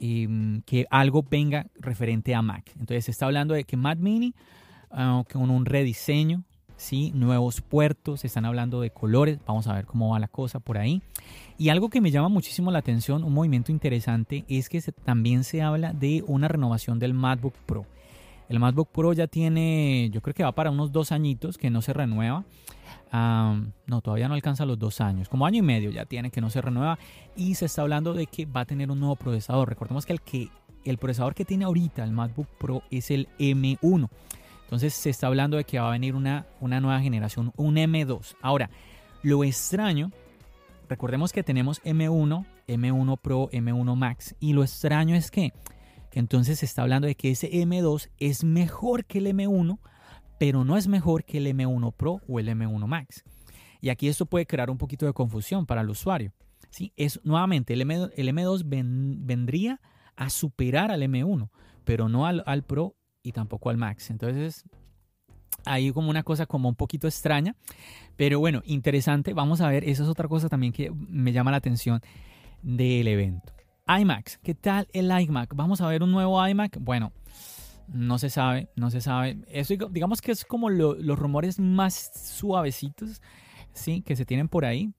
em, 0.00 0.62
que 0.62 0.86
algo 0.88 1.22
venga 1.22 1.66
referente 1.74 2.34
a 2.34 2.40
Mac. 2.40 2.72
Entonces 2.80 3.04
se 3.04 3.10
está 3.10 3.26
hablando 3.26 3.52
de 3.52 3.64
que 3.64 3.76
Mac 3.76 3.98
Mini 3.98 4.34
ah, 4.90 5.22
con 5.30 5.50
un 5.50 5.66
rediseño, 5.66 6.44
¿sí? 6.76 7.12
nuevos 7.14 7.60
puertos, 7.60 8.24
están 8.24 8.44
hablando 8.44 8.80
de 8.80 8.90
colores, 8.90 9.38
vamos 9.46 9.66
a 9.66 9.74
ver 9.74 9.86
cómo 9.86 10.10
va 10.10 10.18
la 10.18 10.28
cosa 10.28 10.60
por 10.60 10.78
ahí. 10.78 11.02
Y 11.58 11.70
algo 11.70 11.88
que 11.88 12.00
me 12.00 12.10
llama 12.10 12.28
muchísimo 12.28 12.70
la 12.70 12.78
atención, 12.78 13.24
un 13.24 13.32
movimiento 13.32 13.72
interesante, 13.72 14.44
es 14.48 14.68
que 14.68 14.80
también 14.80 15.44
se 15.44 15.62
habla 15.62 15.92
de 15.92 16.22
una 16.26 16.48
renovación 16.48 16.98
del 16.98 17.14
MacBook 17.14 17.54
Pro. 17.66 17.86
El 18.48 18.60
MacBook 18.60 18.90
Pro 18.90 19.12
ya 19.12 19.26
tiene, 19.26 20.08
yo 20.12 20.20
creo 20.20 20.34
que 20.34 20.44
va 20.44 20.52
para 20.52 20.70
unos 20.70 20.92
dos 20.92 21.10
añitos 21.12 21.58
que 21.58 21.70
no 21.70 21.82
se 21.82 21.92
renueva. 21.92 22.44
no, 23.12 24.00
todavía 24.02 24.28
no 24.28 24.34
alcanza 24.34 24.64
los 24.66 24.78
dos 24.78 25.00
años. 25.00 25.28
Como 25.28 25.46
año 25.46 25.58
y 25.58 25.62
medio 25.62 25.90
ya 25.90 26.04
tiene 26.04 26.30
que 26.30 26.40
no 26.40 26.50
se 26.50 26.60
renueva. 26.60 26.98
Y 27.34 27.56
se 27.56 27.66
está 27.66 27.82
hablando 27.82 28.14
de 28.14 28.26
que 28.26 28.46
va 28.46 28.60
a 28.60 28.64
tener 28.64 28.90
un 28.90 29.00
nuevo 29.00 29.16
procesador. 29.16 29.68
Recordemos 29.68 30.06
que 30.06 30.12
el, 30.12 30.20
que 30.20 30.48
el 30.84 30.98
procesador 30.98 31.34
que 31.34 31.44
tiene 31.44 31.64
ahorita 31.64 32.04
el 32.04 32.12
MacBook 32.12 32.46
Pro 32.58 32.82
es 32.90 33.10
el 33.10 33.28
M1. 33.38 34.08
Entonces 34.66 34.94
se 34.94 35.10
está 35.10 35.28
hablando 35.28 35.56
de 35.56 35.64
que 35.64 35.78
va 35.78 35.88
a 35.88 35.92
venir 35.92 36.16
una, 36.16 36.44
una 36.60 36.80
nueva 36.80 37.00
generación, 37.00 37.52
un 37.56 37.76
M2. 37.76 38.34
Ahora, 38.42 38.68
lo 39.22 39.44
extraño 39.44 40.10
recordemos 40.88 41.32
que 41.32 41.42
tenemos 41.42 41.82
M1, 41.82 42.44
M1 42.66 43.18
Pro, 43.20 43.48
M1 43.50 43.96
Max. 43.96 44.34
Y 44.40 44.52
lo 44.52 44.62
extraño 44.62 45.14
es 45.14 45.30
que, 45.30 45.52
entonces 46.12 46.60
se 46.60 46.66
está 46.66 46.82
hablando 46.82 47.06
de 47.06 47.14
que 47.14 47.30
ese 47.30 47.50
M2 47.50 48.10
es 48.18 48.44
mejor 48.44 49.04
que 49.04 49.18
el 49.18 49.26
M1, 49.26 49.78
pero 50.38 50.64
no 50.64 50.76
es 50.76 50.88
mejor 50.88 51.24
que 51.24 51.38
el 51.38 51.46
M1 51.46 51.92
Pro 51.94 52.20
o 52.28 52.40
el 52.40 52.48
M1 52.48 52.86
Max. 52.86 53.24
Y 53.80 53.90
aquí 53.90 54.08
esto 54.08 54.26
puede 54.26 54.46
crear 54.46 54.70
un 54.70 54.78
poquito 54.78 55.06
de 55.06 55.12
confusión 55.12 55.66
para 55.66 55.82
el 55.82 55.90
usuario. 55.90 56.32
¿sí? 56.70 56.92
Es, 56.96 57.20
nuevamente, 57.24 57.74
el, 57.74 57.82
M, 57.82 58.08
el 58.16 58.28
M2 58.28 58.62
vendría 58.64 59.80
a 60.16 60.30
superar 60.30 60.90
al 60.90 61.02
M1, 61.02 61.50
pero 61.84 62.08
no 62.08 62.26
al, 62.26 62.42
al 62.46 62.64
Pro 62.64 62.96
y 63.26 63.32
tampoco 63.32 63.70
al 63.70 63.76
Max. 63.76 64.10
Entonces, 64.10 64.64
ahí 65.64 65.90
como 65.92 66.10
una 66.10 66.22
cosa 66.22 66.46
como 66.46 66.68
un 66.68 66.76
poquito 66.76 67.08
extraña. 67.08 67.56
Pero 68.16 68.38
bueno, 68.38 68.62
interesante. 68.64 69.34
Vamos 69.34 69.60
a 69.60 69.68
ver, 69.68 69.82
esa 69.84 70.04
es 70.04 70.08
otra 70.08 70.28
cosa 70.28 70.48
también 70.48 70.72
que 70.72 70.90
me 70.92 71.32
llama 71.32 71.50
la 71.50 71.56
atención 71.56 72.00
del 72.62 73.08
evento. 73.08 73.52
iMac, 73.88 74.40
¿qué 74.42 74.54
tal 74.54 74.86
el 74.92 75.10
iMac? 75.10 75.54
Vamos 75.54 75.80
a 75.80 75.88
ver 75.88 76.04
un 76.04 76.12
nuevo 76.12 76.46
iMac. 76.46 76.78
Bueno, 76.80 77.12
no 77.88 78.18
se 78.18 78.30
sabe, 78.30 78.68
no 78.76 78.90
se 78.90 79.00
sabe. 79.00 79.38
Eso 79.48 79.74
digamos 79.90 80.20
que 80.20 80.30
es 80.30 80.44
como 80.44 80.70
los 80.70 81.18
rumores 81.18 81.58
más 81.58 82.12
suavecitos, 82.14 83.20
¿sí? 83.72 84.02
Que 84.02 84.14
se 84.14 84.24
tienen 84.24 84.48
por 84.48 84.64
ahí. 84.64 84.92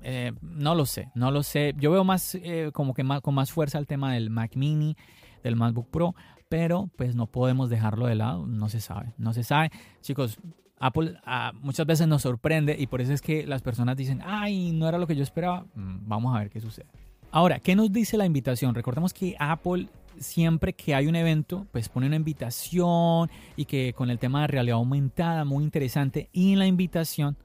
Eh, 0.00 0.32
no 0.40 0.74
lo 0.74 0.86
sé, 0.86 1.10
no 1.14 1.30
lo 1.30 1.42
sé. 1.42 1.74
Yo 1.76 1.90
veo 1.90 2.04
más 2.04 2.36
eh, 2.36 2.70
como 2.72 2.94
que 2.94 3.02
más, 3.02 3.20
con 3.20 3.34
más 3.34 3.52
fuerza 3.52 3.78
el 3.78 3.86
tema 3.86 4.14
del 4.14 4.30
Mac 4.30 4.56
Mini, 4.56 4.96
del 5.42 5.56
MacBook 5.56 5.90
Pro, 5.90 6.14
pero 6.48 6.90
pues 6.96 7.14
no 7.14 7.26
podemos 7.26 7.70
dejarlo 7.70 8.06
de 8.06 8.14
lado, 8.14 8.46
no 8.46 8.68
se 8.68 8.80
sabe, 8.80 9.12
no 9.18 9.32
se 9.32 9.44
sabe. 9.44 9.70
Chicos, 10.00 10.38
Apple 10.78 11.18
ah, 11.24 11.52
muchas 11.60 11.86
veces 11.86 12.06
nos 12.06 12.22
sorprende 12.22 12.76
y 12.78 12.86
por 12.86 13.00
eso 13.00 13.12
es 13.12 13.20
que 13.20 13.46
las 13.46 13.62
personas 13.62 13.96
dicen, 13.96 14.20
ay, 14.24 14.72
no 14.72 14.88
era 14.88 14.98
lo 14.98 15.06
que 15.06 15.16
yo 15.16 15.22
esperaba. 15.22 15.66
Mm, 15.74 16.08
vamos 16.08 16.34
a 16.34 16.40
ver 16.40 16.50
qué 16.50 16.60
sucede. 16.60 16.86
Ahora, 17.30 17.58
¿qué 17.58 17.74
nos 17.74 17.92
dice 17.92 18.16
la 18.16 18.26
invitación? 18.26 18.74
Recordemos 18.74 19.12
que 19.12 19.36
Apple 19.38 19.88
siempre 20.18 20.72
que 20.72 20.94
hay 20.94 21.06
un 21.06 21.16
evento, 21.16 21.66
pues 21.72 21.88
pone 21.88 22.06
una 22.06 22.16
invitación 22.16 23.30
y 23.56 23.64
que 23.64 23.92
con 23.92 24.10
el 24.10 24.18
tema 24.18 24.42
de 24.42 24.46
realidad 24.48 24.76
aumentada, 24.76 25.44
muy 25.44 25.64
interesante. 25.64 26.28
Y 26.32 26.52
en 26.52 26.58
la 26.58 26.66
invitación, 26.66 27.36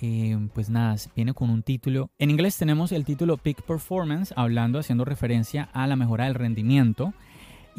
eh, 0.00 0.38
pues 0.54 0.70
nada, 0.70 0.96
viene 1.14 1.34
con 1.34 1.50
un 1.50 1.62
título. 1.62 2.10
En 2.18 2.30
inglés 2.30 2.56
tenemos 2.56 2.92
el 2.92 3.04
título 3.04 3.36
Peak 3.36 3.62
Performance, 3.62 4.32
hablando, 4.36 4.78
haciendo 4.78 5.04
referencia 5.04 5.68
a 5.72 5.86
la 5.86 5.96
mejora 5.96 6.24
del 6.24 6.34
rendimiento. 6.34 7.12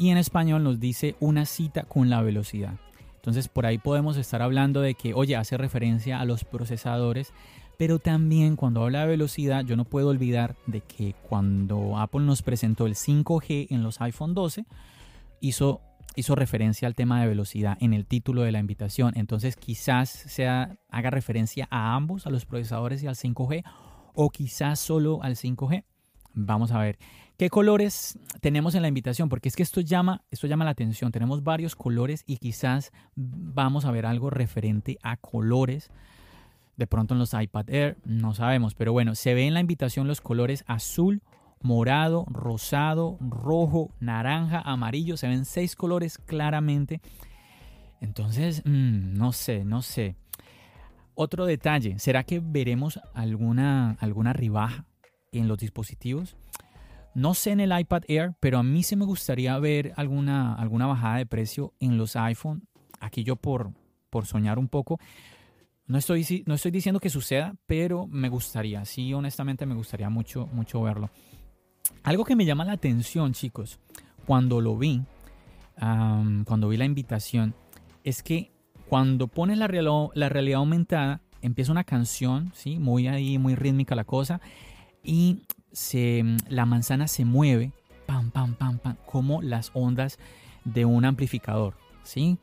Y 0.02 0.10
en 0.10 0.18
español 0.18 0.64
nos 0.64 0.80
dice 0.80 1.14
una 1.20 1.46
cita 1.46 1.84
con 1.84 2.10
la 2.10 2.22
velocidad. 2.22 2.74
Entonces 3.14 3.46
por 3.46 3.66
ahí 3.66 3.78
podemos 3.78 4.16
estar 4.16 4.42
hablando 4.42 4.80
de 4.80 4.94
que, 4.96 5.14
oye, 5.14 5.36
hace 5.36 5.56
referencia 5.56 6.18
a 6.18 6.24
los 6.24 6.42
procesadores, 6.42 7.32
pero 7.78 8.00
también 8.00 8.56
cuando 8.56 8.82
habla 8.82 9.02
de 9.02 9.06
velocidad, 9.06 9.64
yo 9.64 9.76
no 9.76 9.84
puedo 9.84 10.08
olvidar 10.08 10.56
de 10.66 10.80
que 10.80 11.14
cuando 11.28 11.96
Apple 11.98 12.22
nos 12.22 12.42
presentó 12.42 12.86
el 12.86 12.96
5G 12.96 13.68
en 13.70 13.84
los 13.84 14.00
iPhone 14.00 14.34
12, 14.34 14.64
hizo, 15.38 15.80
hizo 16.16 16.34
referencia 16.34 16.88
al 16.88 16.96
tema 16.96 17.20
de 17.20 17.28
velocidad 17.28 17.78
en 17.80 17.94
el 17.94 18.04
título 18.04 18.42
de 18.42 18.50
la 18.50 18.58
invitación. 18.58 19.12
Entonces 19.14 19.54
quizás 19.54 20.10
sea, 20.10 20.78
haga 20.88 21.10
referencia 21.10 21.68
a 21.70 21.94
ambos, 21.94 22.26
a 22.26 22.30
los 22.30 22.44
procesadores 22.44 23.04
y 23.04 23.06
al 23.06 23.14
5G, 23.14 23.62
o 24.14 24.30
quizás 24.30 24.80
solo 24.80 25.22
al 25.22 25.36
5G. 25.36 25.84
Vamos 26.34 26.72
a 26.72 26.78
ver. 26.78 26.98
¿Qué 27.36 27.50
colores 27.50 28.18
tenemos 28.40 28.74
en 28.74 28.82
la 28.82 28.88
invitación? 28.88 29.28
Porque 29.28 29.48
es 29.48 29.56
que 29.56 29.62
esto 29.62 29.80
llama, 29.80 30.22
esto 30.30 30.46
llama 30.46 30.64
la 30.64 30.70
atención. 30.70 31.12
Tenemos 31.12 31.42
varios 31.42 31.74
colores 31.74 32.24
y 32.26 32.36
quizás 32.36 32.92
vamos 33.16 33.84
a 33.84 33.90
ver 33.90 34.06
algo 34.06 34.30
referente 34.30 34.98
a 35.02 35.16
colores. 35.16 35.90
De 36.76 36.86
pronto 36.86 37.14
en 37.14 37.18
los 37.18 37.34
iPad 37.34 37.68
Air, 37.68 37.98
no 38.04 38.34
sabemos. 38.34 38.74
Pero 38.74 38.92
bueno, 38.92 39.14
se 39.14 39.34
ve 39.34 39.46
en 39.46 39.54
la 39.54 39.60
invitación 39.60 40.06
los 40.06 40.20
colores 40.20 40.64
azul, 40.66 41.22
morado, 41.60 42.26
rosado, 42.28 43.18
rojo, 43.20 43.90
naranja, 44.00 44.60
amarillo. 44.60 45.16
Se 45.16 45.28
ven 45.28 45.44
seis 45.44 45.74
colores 45.74 46.18
claramente. 46.18 47.00
Entonces, 48.00 48.62
mm, 48.64 49.14
no 49.14 49.32
sé, 49.32 49.64
no 49.64 49.82
sé. 49.82 50.16
Otro 51.14 51.44
detalle, 51.44 51.98
¿será 51.98 52.24
que 52.24 52.40
veremos 52.40 53.00
alguna, 53.14 53.96
alguna 54.00 54.32
ribaja 54.32 54.86
en 55.32 55.48
los 55.48 55.58
dispositivos? 55.58 56.36
No 57.14 57.34
sé 57.34 57.50
en 57.50 57.60
el 57.60 57.78
iPad 57.78 58.02
Air, 58.08 58.34
pero 58.40 58.58
a 58.58 58.62
mí 58.62 58.82
sí 58.82 58.96
me 58.96 59.04
gustaría 59.04 59.58
ver 59.58 59.92
alguna, 59.96 60.54
alguna 60.54 60.86
bajada 60.86 61.16
de 61.16 61.26
precio 61.26 61.74
en 61.78 61.98
los 61.98 62.16
iPhone. 62.16 62.62
Aquí 63.00 63.22
yo 63.22 63.36
por, 63.36 63.72
por 64.08 64.26
soñar 64.26 64.58
un 64.58 64.68
poco. 64.68 64.98
No 65.86 65.98
estoy, 65.98 66.44
no 66.46 66.54
estoy 66.54 66.70
diciendo 66.70 67.00
que 67.00 67.10
suceda, 67.10 67.54
pero 67.66 68.06
me 68.06 68.28
gustaría, 68.28 68.84
sí, 68.84 69.12
honestamente 69.12 69.66
me 69.66 69.74
gustaría 69.74 70.08
mucho, 70.08 70.46
mucho 70.52 70.80
verlo. 70.80 71.10
Algo 72.02 72.24
que 72.24 72.36
me 72.36 72.46
llama 72.46 72.64
la 72.64 72.72
atención, 72.72 73.32
chicos, 73.32 73.78
cuando 74.24 74.60
lo 74.60 74.78
vi, 74.78 75.02
cuando 75.76 76.68
vi 76.68 76.76
la 76.76 76.84
invitación, 76.84 77.54
es 78.04 78.22
que 78.22 78.52
cuando 78.88 79.26
pones 79.28 79.58
la, 79.58 79.68
la 80.14 80.28
realidad 80.28 80.58
aumentada, 80.58 81.20
empieza 81.42 81.72
una 81.72 81.84
canción, 81.84 82.52
¿sí? 82.54 82.78
Muy 82.78 83.08
ahí, 83.08 83.38
muy 83.38 83.54
rítmica 83.54 83.94
la 83.94 84.04
cosa, 84.04 84.40
y 85.02 85.42
se, 85.72 86.24
la 86.48 86.66
manzana 86.66 87.08
se 87.08 87.24
mueve, 87.24 87.72
pam, 88.06 88.30
pam, 88.30 88.54
pam, 88.54 88.78
pam, 88.78 88.96
como 89.06 89.42
las 89.42 89.70
ondas 89.74 90.18
de 90.64 90.84
un 90.84 91.04
amplificador, 91.04 91.74
¿sí? 92.02 92.38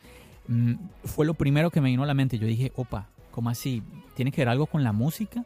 Mm, 0.48 0.74
fue 1.06 1.26
lo 1.26 1.36
primero 1.36 1.72
que 1.72 1.82
me 1.82 1.90
vino 1.90 2.04
a 2.04 2.08
la 2.08 2.14
mente. 2.14 2.40
Yo 2.40 2.48
dije, 2.48 2.72
opa, 2.76 3.08
¿cómo 3.32 3.50
así? 3.50 3.84
¿Tiene 4.16 4.32
que 4.32 4.42
ver 4.42 4.50
algo 4.50 4.66
con 4.66 4.84
la 4.84 4.92
música? 4.92 5.46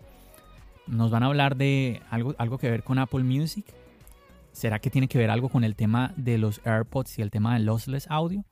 ¿Nos 0.88 1.12
van 1.12 1.24
a 1.24 1.28
hablar 1.28 1.56
de 1.56 2.02
algo, 2.10 2.36
algo 2.38 2.58
que 2.58 2.70
ver 2.70 2.84
con 2.84 3.00
Apple 3.00 3.24
Music? 3.24 3.66
¿Será 4.52 4.80
que 4.80 4.90
tiene 4.90 5.08
que 5.08 5.18
ver 5.18 5.30
algo 5.30 5.50
con 5.50 5.64
el 5.64 5.76
tema 5.76 6.14
de 6.16 6.38
los 6.38 6.62
AirPods 6.66 7.20
y 7.20 7.22
el 7.22 7.32
tema 7.32 7.54
de 7.54 7.62
lossless 7.62 8.08
audio? 8.10 8.46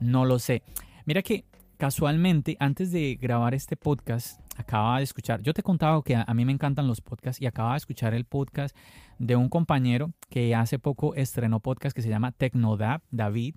No 0.00 0.24
lo 0.24 0.38
sé. 0.38 0.62
Mira 1.04 1.22
que 1.22 1.44
casualmente, 1.76 2.56
antes 2.58 2.90
de 2.90 3.18
grabar 3.20 3.54
este 3.54 3.76
podcast, 3.76 4.40
acababa 4.60 4.98
de 4.98 5.04
escuchar, 5.04 5.42
yo 5.42 5.52
te 5.52 5.60
he 5.60 5.64
contado 5.64 6.02
que 6.02 6.16
a, 6.16 6.34
mí 6.34 6.44
me 6.44 6.52
encantan 6.52 6.86
los 6.86 7.00
podcasts 7.00 7.40
y 7.40 7.46
acababa 7.46 7.74
de 7.74 7.78
escuchar 7.78 8.14
el 8.14 8.24
podcast 8.24 8.76
de 9.18 9.36
un 9.36 9.48
compañero 9.48 10.12
que 10.28 10.54
hace 10.54 10.78
poco 10.78 11.14
estrenó 11.14 11.60
podcast 11.60 11.94
que 11.94 12.02
se 12.02 12.08
llama 12.08 12.32
Tecnodap, 12.32 13.02
David. 13.10 13.56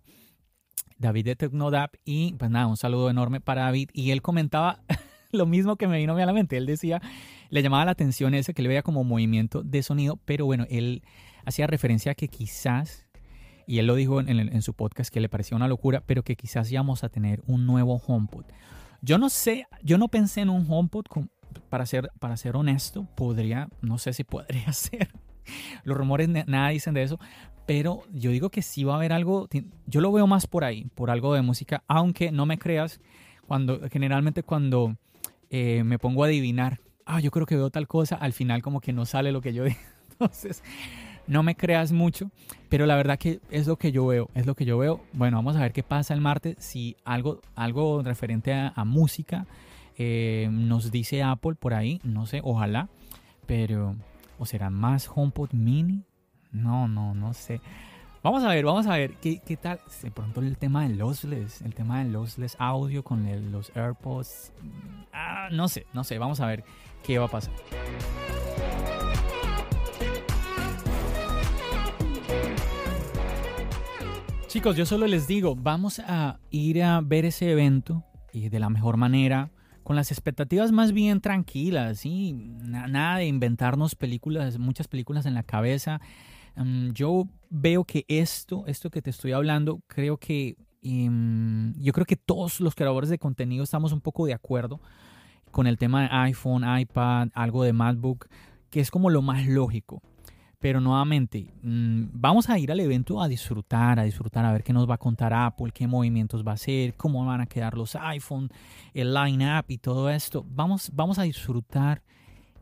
David 0.98 1.26
de 1.26 1.36
Tecnodap 1.36 1.96
y 2.06 2.34
pues 2.34 2.50
nada, 2.50 2.68
un 2.68 2.78
saludo 2.78 3.10
enorme 3.10 3.42
para 3.42 3.64
David 3.64 3.90
y 3.94 4.12
él 4.12 4.22
comentaba 4.22 4.80
lo 5.32 5.46
mismo 5.46 5.76
que 5.76 5.88
me 5.88 5.98
vino 5.98 6.16
a 6.16 6.26
la 6.26 6.34
mente, 6.34 6.58
él 6.58 6.66
decía, 6.66 7.02
le 7.50 7.62
llamaba 7.62 7.86
la 7.86 7.92
atención 7.92 8.34
ese 8.34 8.54
que 8.54 8.62
le 8.62 8.70
veía 8.70 8.84
como 8.84 9.04
movimiento 9.04 9.64
de 9.64 9.84
sonido, 9.84 10.20
pero 10.26 10.46
bueno, 10.46 10.66
él 10.70 11.04
hacía 11.46 11.68
referencia 11.68 12.14
a 12.14 12.16
que 12.16 12.28
quizás 12.28 13.08
y 13.66 13.80
él 13.80 13.88
lo 13.88 13.96
dijo 13.96 14.20
en, 14.20 14.62
su 14.62 14.74
podcast 14.74 15.12
que 15.12 15.22
le 15.22 15.30
parecía 15.30 15.56
una 15.56 15.68
locura, 15.68 16.04
pero 16.06 16.24
que 16.24 16.36
quizás 16.36 16.72
íbamos 16.72 17.04
a 17.04 17.10
tener 17.10 17.42
un 17.46 17.66
nuevo 17.66 18.02
HomePod. 18.06 18.46
Yo 19.06 19.18
no 19.18 19.30
sé, 19.30 19.68
yo 19.84 19.98
no 19.98 20.08
pensé 20.08 20.40
en 20.40 20.50
un 20.50 20.66
HomePod, 20.66 21.08
para, 21.68 21.86
ser, 21.86 22.10
para 22.20 22.38
ser 22.38 22.56
honesto, 22.56 23.06
podría, 23.16 23.68
no 23.82 23.98
sé 23.98 24.14
si 24.14 24.24
podría 24.24 24.72
ser. 24.72 25.10
Los 25.84 25.98
rumores 25.98 26.30
nada 26.30 26.70
dicen 26.70 26.94
de 26.94 27.04
eso, 27.04 27.20
pero 27.66 28.04
yo 28.14 28.32
digo 28.32 28.50
que 28.50 28.62
sí 28.62 28.86
va 28.86 28.94
a 28.94 28.96
haber 28.96 29.12
algo, 29.12 29.50
yo 29.88 30.00
lo 30.00 30.10
veo 30.14 30.26
más 30.26 30.48
por 30.48 30.64
ahí, 30.64 30.86
por 30.96 31.12
algo 31.12 31.34
de 31.34 31.42
música, 31.42 31.84
aunque 31.90 32.32
no 32.32 32.46
me 32.46 32.58
creas, 32.58 33.02
cuando 33.46 33.82
generalmente 33.92 34.42
cuando 34.42 34.96
eh, 35.50 35.84
me 35.84 36.00
pongo 36.00 36.24
a 36.24 36.28
adivinar, 36.28 36.80
ah, 37.06 37.20
yo 37.20 37.30
creo 37.30 37.46
que 37.46 37.58
veo 37.58 37.72
tal 37.72 37.90
cosa, 37.90 38.16
al 38.16 38.32
final 38.32 38.62
como 38.62 38.80
que 38.80 38.94
no 38.94 39.06
sale 39.06 39.34
lo 39.34 39.42
que 39.42 39.54
yo 39.54 39.64
digo. 39.66 39.80
Entonces, 40.12 40.64
no 41.28 41.44
me 41.44 41.56
creas 41.56 41.92
mucho, 41.92 42.32
pero 42.70 42.86
la 42.86 42.96
verdad 42.96 43.18
que 43.18 43.40
es 43.50 43.68
lo 43.68 43.78
que 43.78 43.92
yo 43.92 44.06
veo, 44.06 44.30
es 44.34 44.46
lo 44.46 44.56
que 44.56 44.66
yo 44.66 44.78
veo. 44.78 45.02
Bueno, 45.14 45.38
vamos 45.38 45.56
a 45.56 45.62
ver 45.62 45.74
qué 45.74 45.84
pasa 45.84 46.14
el 46.14 46.22
martes, 46.22 46.56
si 46.60 46.96
algo, 47.06 47.42
algo 47.56 48.02
referente 48.02 48.54
a, 48.54 48.84
música 48.86 49.46
eh, 49.98 50.50
nos 50.52 50.92
dice 50.92 51.24
Apple 51.24 51.56
por 51.56 51.74
ahí, 51.74 52.02
no 52.04 52.26
sé, 52.26 52.42
ojalá, 52.44 52.90
pero 53.46 53.96
¿o 54.38 54.46
será 54.46 54.70
más 54.70 55.10
HomePod 55.14 55.52
mini? 55.54 56.04
No, 56.52 56.88
no, 56.88 57.14
no 57.14 57.34
sé. 57.34 57.62
Vamos 58.24 58.42
a 58.46 58.50
ver, 58.50 58.64
vamos 58.64 58.88
a 58.88 58.96
ver 58.96 59.16
qué, 59.16 59.58
tal. 59.62 59.82
De 60.02 60.10
pronto 60.10 60.40
el 60.40 60.58
tema 60.58 60.84
de 60.88 60.96
lossless, 60.96 61.62
el 61.62 61.76
tema 61.76 62.02
de 62.02 62.10
lossless 62.10 62.56
audio 62.58 63.04
con 63.04 63.52
los 63.52 63.76
AirPods. 63.76 64.54
Ah, 65.12 65.50
no 65.52 65.68
sé, 65.68 65.86
no 65.92 66.06
sé. 66.06 66.18
Vamos 66.20 66.40
a 66.40 66.48
ver 66.48 66.64
qué 67.04 67.20
va 67.20 67.26
a 67.26 67.28
pasar. 67.28 67.52
Chicos, 74.54 74.76
yo 74.76 74.86
solo 74.86 75.08
les 75.08 75.26
digo, 75.26 75.56
vamos 75.56 75.98
a 75.98 76.38
ir 76.52 76.84
a 76.84 77.02
ver 77.02 77.26
ese 77.26 77.52
evento 77.52 78.04
y 78.32 78.50
de 78.50 78.60
la 78.60 78.70
mejor 78.70 78.98
manera, 78.98 79.50
con 79.82 79.96
las 79.96 80.12
expectativas 80.12 80.72
más 80.72 80.92
bien 80.92 81.22
tranquilas, 81.22 81.98
¿sí? 81.98 82.34
nada 82.34 83.18
de 83.18 83.26
inventarnos 83.26 83.96
películas, 83.96 84.60
muchas 84.60 84.88
películas 84.88 85.26
en 85.26 85.34
la 85.34 85.42
cabeza. 85.42 86.02
Mm, 86.56 86.92
yo 86.92 87.28
veo 87.50 87.84
que 87.86 88.06
esto, 88.08 88.66
esto 88.68 88.92
que 88.92 89.02
te 89.02 89.10
estoy 89.10 89.32
hablando, 89.32 89.82
creo 89.88 90.18
que 90.18 90.56
em, 90.84 91.74
yo 91.74 91.92
creo 91.92 92.06
que 92.06 92.16
todos 92.16 92.60
los 92.60 92.76
creadores 92.76 93.10
de 93.10 93.18
contenido 93.18 93.64
estamos 93.64 93.92
un 93.92 94.02
poco 94.02 94.28
de 94.28 94.36
acuerdo 94.36 94.80
con 95.50 95.66
el 95.66 95.80
tema 95.80 96.04
de 96.04 96.10
iPhone, 96.12 96.64
iPad, 96.64 97.30
algo 97.34 97.64
de 97.64 97.74
MacBook, 97.74 98.28
que 98.70 98.82
es 98.82 98.92
como 98.92 99.10
lo 99.10 99.24
más 99.24 99.48
lógico. 99.48 100.04
Pero 100.64 100.80
nuevamente, 100.80 101.48
mm, 101.62 102.06
vamos 102.14 102.50
a 102.50 102.58
ir 102.58 102.72
al 102.72 102.80
evento 102.80 103.22
a 103.22 103.28
disfrutar, 103.28 104.00
a 104.00 104.04
disfrutar, 104.04 104.46
a 104.46 104.54
ver 104.54 104.64
qué 104.64 104.72
nos 104.72 104.90
va 104.90 104.94
a 104.94 104.98
contar 104.98 105.34
Apple, 105.34 105.74
qué 105.74 105.88
movimientos 105.88 106.48
va 106.48 106.52
a 106.52 106.54
hacer, 106.54 106.94
cómo 106.94 107.26
van 107.26 107.42
a 107.42 107.48
quedar 107.48 107.74
los 107.74 107.98
iPhone, 107.98 108.50
el 108.94 109.14
line-up 109.14 109.66
y 109.68 109.80
todo 109.80 110.10
esto. 110.10 110.46
Vamos, 110.48 110.90
vamos 110.94 111.20
a 111.20 111.24
disfrutar 111.24 112.02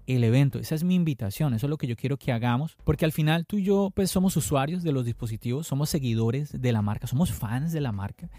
el 0.08 0.24
evento. 0.24 0.58
Esa 0.58 0.74
es 0.74 0.84
mi 0.84 0.96
invitación, 0.96 1.54
eso 1.54 1.68
es 1.68 1.70
lo 1.70 1.78
que 1.78 1.86
yo 1.86 1.96
quiero 1.96 2.18
que 2.18 2.32
hagamos, 2.32 2.76
porque 2.84 3.06
al 3.06 3.12
final 3.12 3.46
tú 3.46 3.60
y 3.60 3.66
yo 3.66 3.92
pues 3.94 4.10
somos 4.10 4.36
usuarios 4.36 4.82
de 4.82 4.94
los 4.94 5.06
dispositivos, 5.06 5.68
somos 5.68 5.92
seguidores 5.92 6.60
de 6.60 6.72
la 6.72 6.82
marca, 6.82 7.06
somos 7.06 7.32
fans 7.32 7.72
de 7.72 7.82
la 7.82 7.92
marca 7.92 8.32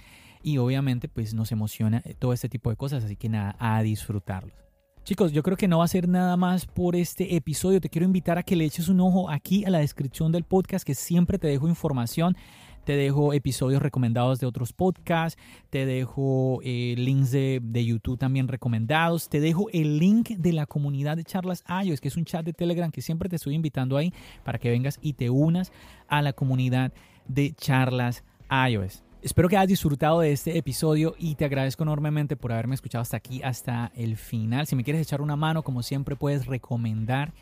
y 0.43 0.59
obviamente 0.59 1.07
pues 1.07 1.35
nos 1.35 1.53
emociona 1.53 2.03
todo 2.19 2.33
este 2.33 2.49
tipo 2.49 2.69
de 2.69 2.75
cosas, 2.75 3.05
así 3.05 3.15
que 3.15 3.29
nada, 3.29 3.55
a 3.61 3.81
disfrutarlos. 3.83 4.72
Chicos, 5.05 5.33
yo 5.33 5.43
creo 5.43 5.57
que 5.57 5.67
no 5.67 5.79
va 5.79 5.85
a 5.85 5.89
ser 5.89 6.09
nada 6.09 6.37
más 6.37 6.65
por 6.65 6.95
este 6.95 7.35
episodio. 7.35 7.81
Te 7.81 7.89
quiero 7.89 8.07
invitar 8.07 8.39
a 8.39 8.45
que 8.45 8.55
le 8.55 8.65
eches 8.65 8.89
un 8.89 9.01
ojo 9.01 9.29
aquí 9.29 9.65
a 9.65 9.71
la 9.71 9.81
descripción 9.81 10.31
del 10.31 10.45
podcast, 10.45 10.87
que 10.87 10.95
siempre 10.95 11.39
te 11.39 11.49
dejo 11.49 11.67
información. 11.67 12.37
Te 12.85 12.95
dejo 12.95 13.33
episodios 13.33 13.83
recomendados 13.83 14.39
de 14.39 14.47
otros 14.47 14.73
podcasts. 14.73 15.41
Te 15.71 15.87
dejo 15.87 16.61
eh, 16.63 16.95
links 16.97 17.33
de, 17.33 17.85
YouTube 17.85 18.17
también 18.17 18.47
recomendados. 18.47 19.29
Te 19.29 19.41
dejo 19.41 19.67
el 19.73 19.99
link 19.99 20.31
de 20.37 20.53
la 20.53 20.67
comunidad 20.67 21.17
de 21.17 21.25
charlas 21.25 21.65
iOS, 21.85 22.01
que 22.01 22.07
es 22.07 22.17
un 22.17 22.25
chat 22.25 22.47
de 22.47 22.53
Telegram 22.53 22.93
que 22.93 23.03
siempre 23.03 23.29
te 23.29 23.35
estoy 23.35 23.57
invitando 23.57 23.97
ahí 23.97 24.13
para 24.45 24.61
que 24.61 24.71
vengas 24.71 25.01
y 25.03 25.15
te 25.15 25.31
unas 25.31 25.73
a 26.07 26.23
la 26.23 26.33
comunidad 26.33 26.93
de 27.27 27.55
charlas 27.55 28.23
iOS. 28.49 29.03
Espero 29.23 29.49
que 29.49 29.57
hayas 29.57 29.69
disfrutado 29.69 30.19
de 30.19 30.33
este 30.33 30.59
episodio 30.59 31.15
y 31.17 31.37
te 31.37 31.45
agradezco 31.45 31.85
enormemente 31.85 32.35
por 32.35 32.51
haberme 32.51 32.75
escuchado 32.75 33.03
hasta 33.03 33.19
aquí, 33.19 33.41
hasta 33.45 33.93
el 33.95 34.17
final. 34.17 34.67
Si 34.67 34.75
me 34.75 34.83
quieres 34.83 35.01
echar 35.01 35.21
una 35.21 35.37
mano, 35.37 35.63
como 35.63 35.85
siempre, 35.85 36.17
puedes 36.17 36.47
recomendar 36.47 37.33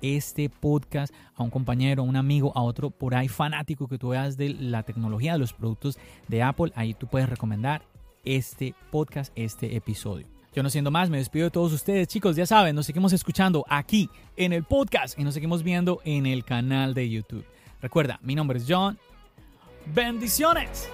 este 0.00 0.48
podcast 0.48 1.12
a 1.34 1.42
un 1.42 1.50
compañero, 1.50 2.02
a 2.02 2.06
un 2.06 2.14
amigo, 2.14 2.52
a 2.54 2.62
otro 2.62 2.90
por 2.90 3.16
ahí 3.16 3.26
fanático 3.26 3.88
que 3.88 3.98
tú 3.98 4.10
veas 4.10 4.36
de 4.36 4.50
la 4.50 4.84
tecnología, 4.84 5.32
de 5.32 5.40
los 5.40 5.52
productos 5.52 5.98
de 6.28 6.40
Apple. 6.40 6.70
Ahí 6.76 6.94
tú 6.94 7.08
puedes 7.08 7.28
recomendar 7.28 7.82
este 8.24 8.76
podcast, 8.92 9.32
este 9.34 9.74
episodio. 9.74 10.28
Yo 10.54 10.62
no 10.62 10.70
siendo 10.70 10.92
más, 10.92 11.10
me 11.10 11.18
despido 11.18 11.46
de 11.46 11.50
todos 11.50 11.72
ustedes, 11.72 12.06
chicos. 12.06 12.36
Ya 12.36 12.46
saben, 12.46 12.76
nos 12.76 12.86
seguimos 12.86 13.12
escuchando 13.12 13.64
aquí 13.68 14.08
en 14.36 14.52
el 14.52 14.62
podcast 14.62 15.18
y 15.18 15.24
nos 15.24 15.34
seguimos 15.34 15.64
viendo 15.64 16.00
en 16.04 16.26
el 16.26 16.44
canal 16.44 16.94
de 16.94 17.10
YouTube. 17.10 17.44
Recuerda, 17.82 18.20
mi 18.22 18.36
nombre 18.36 18.58
es 18.58 18.66
John. 18.68 18.96
Bendiciones. 19.86 20.88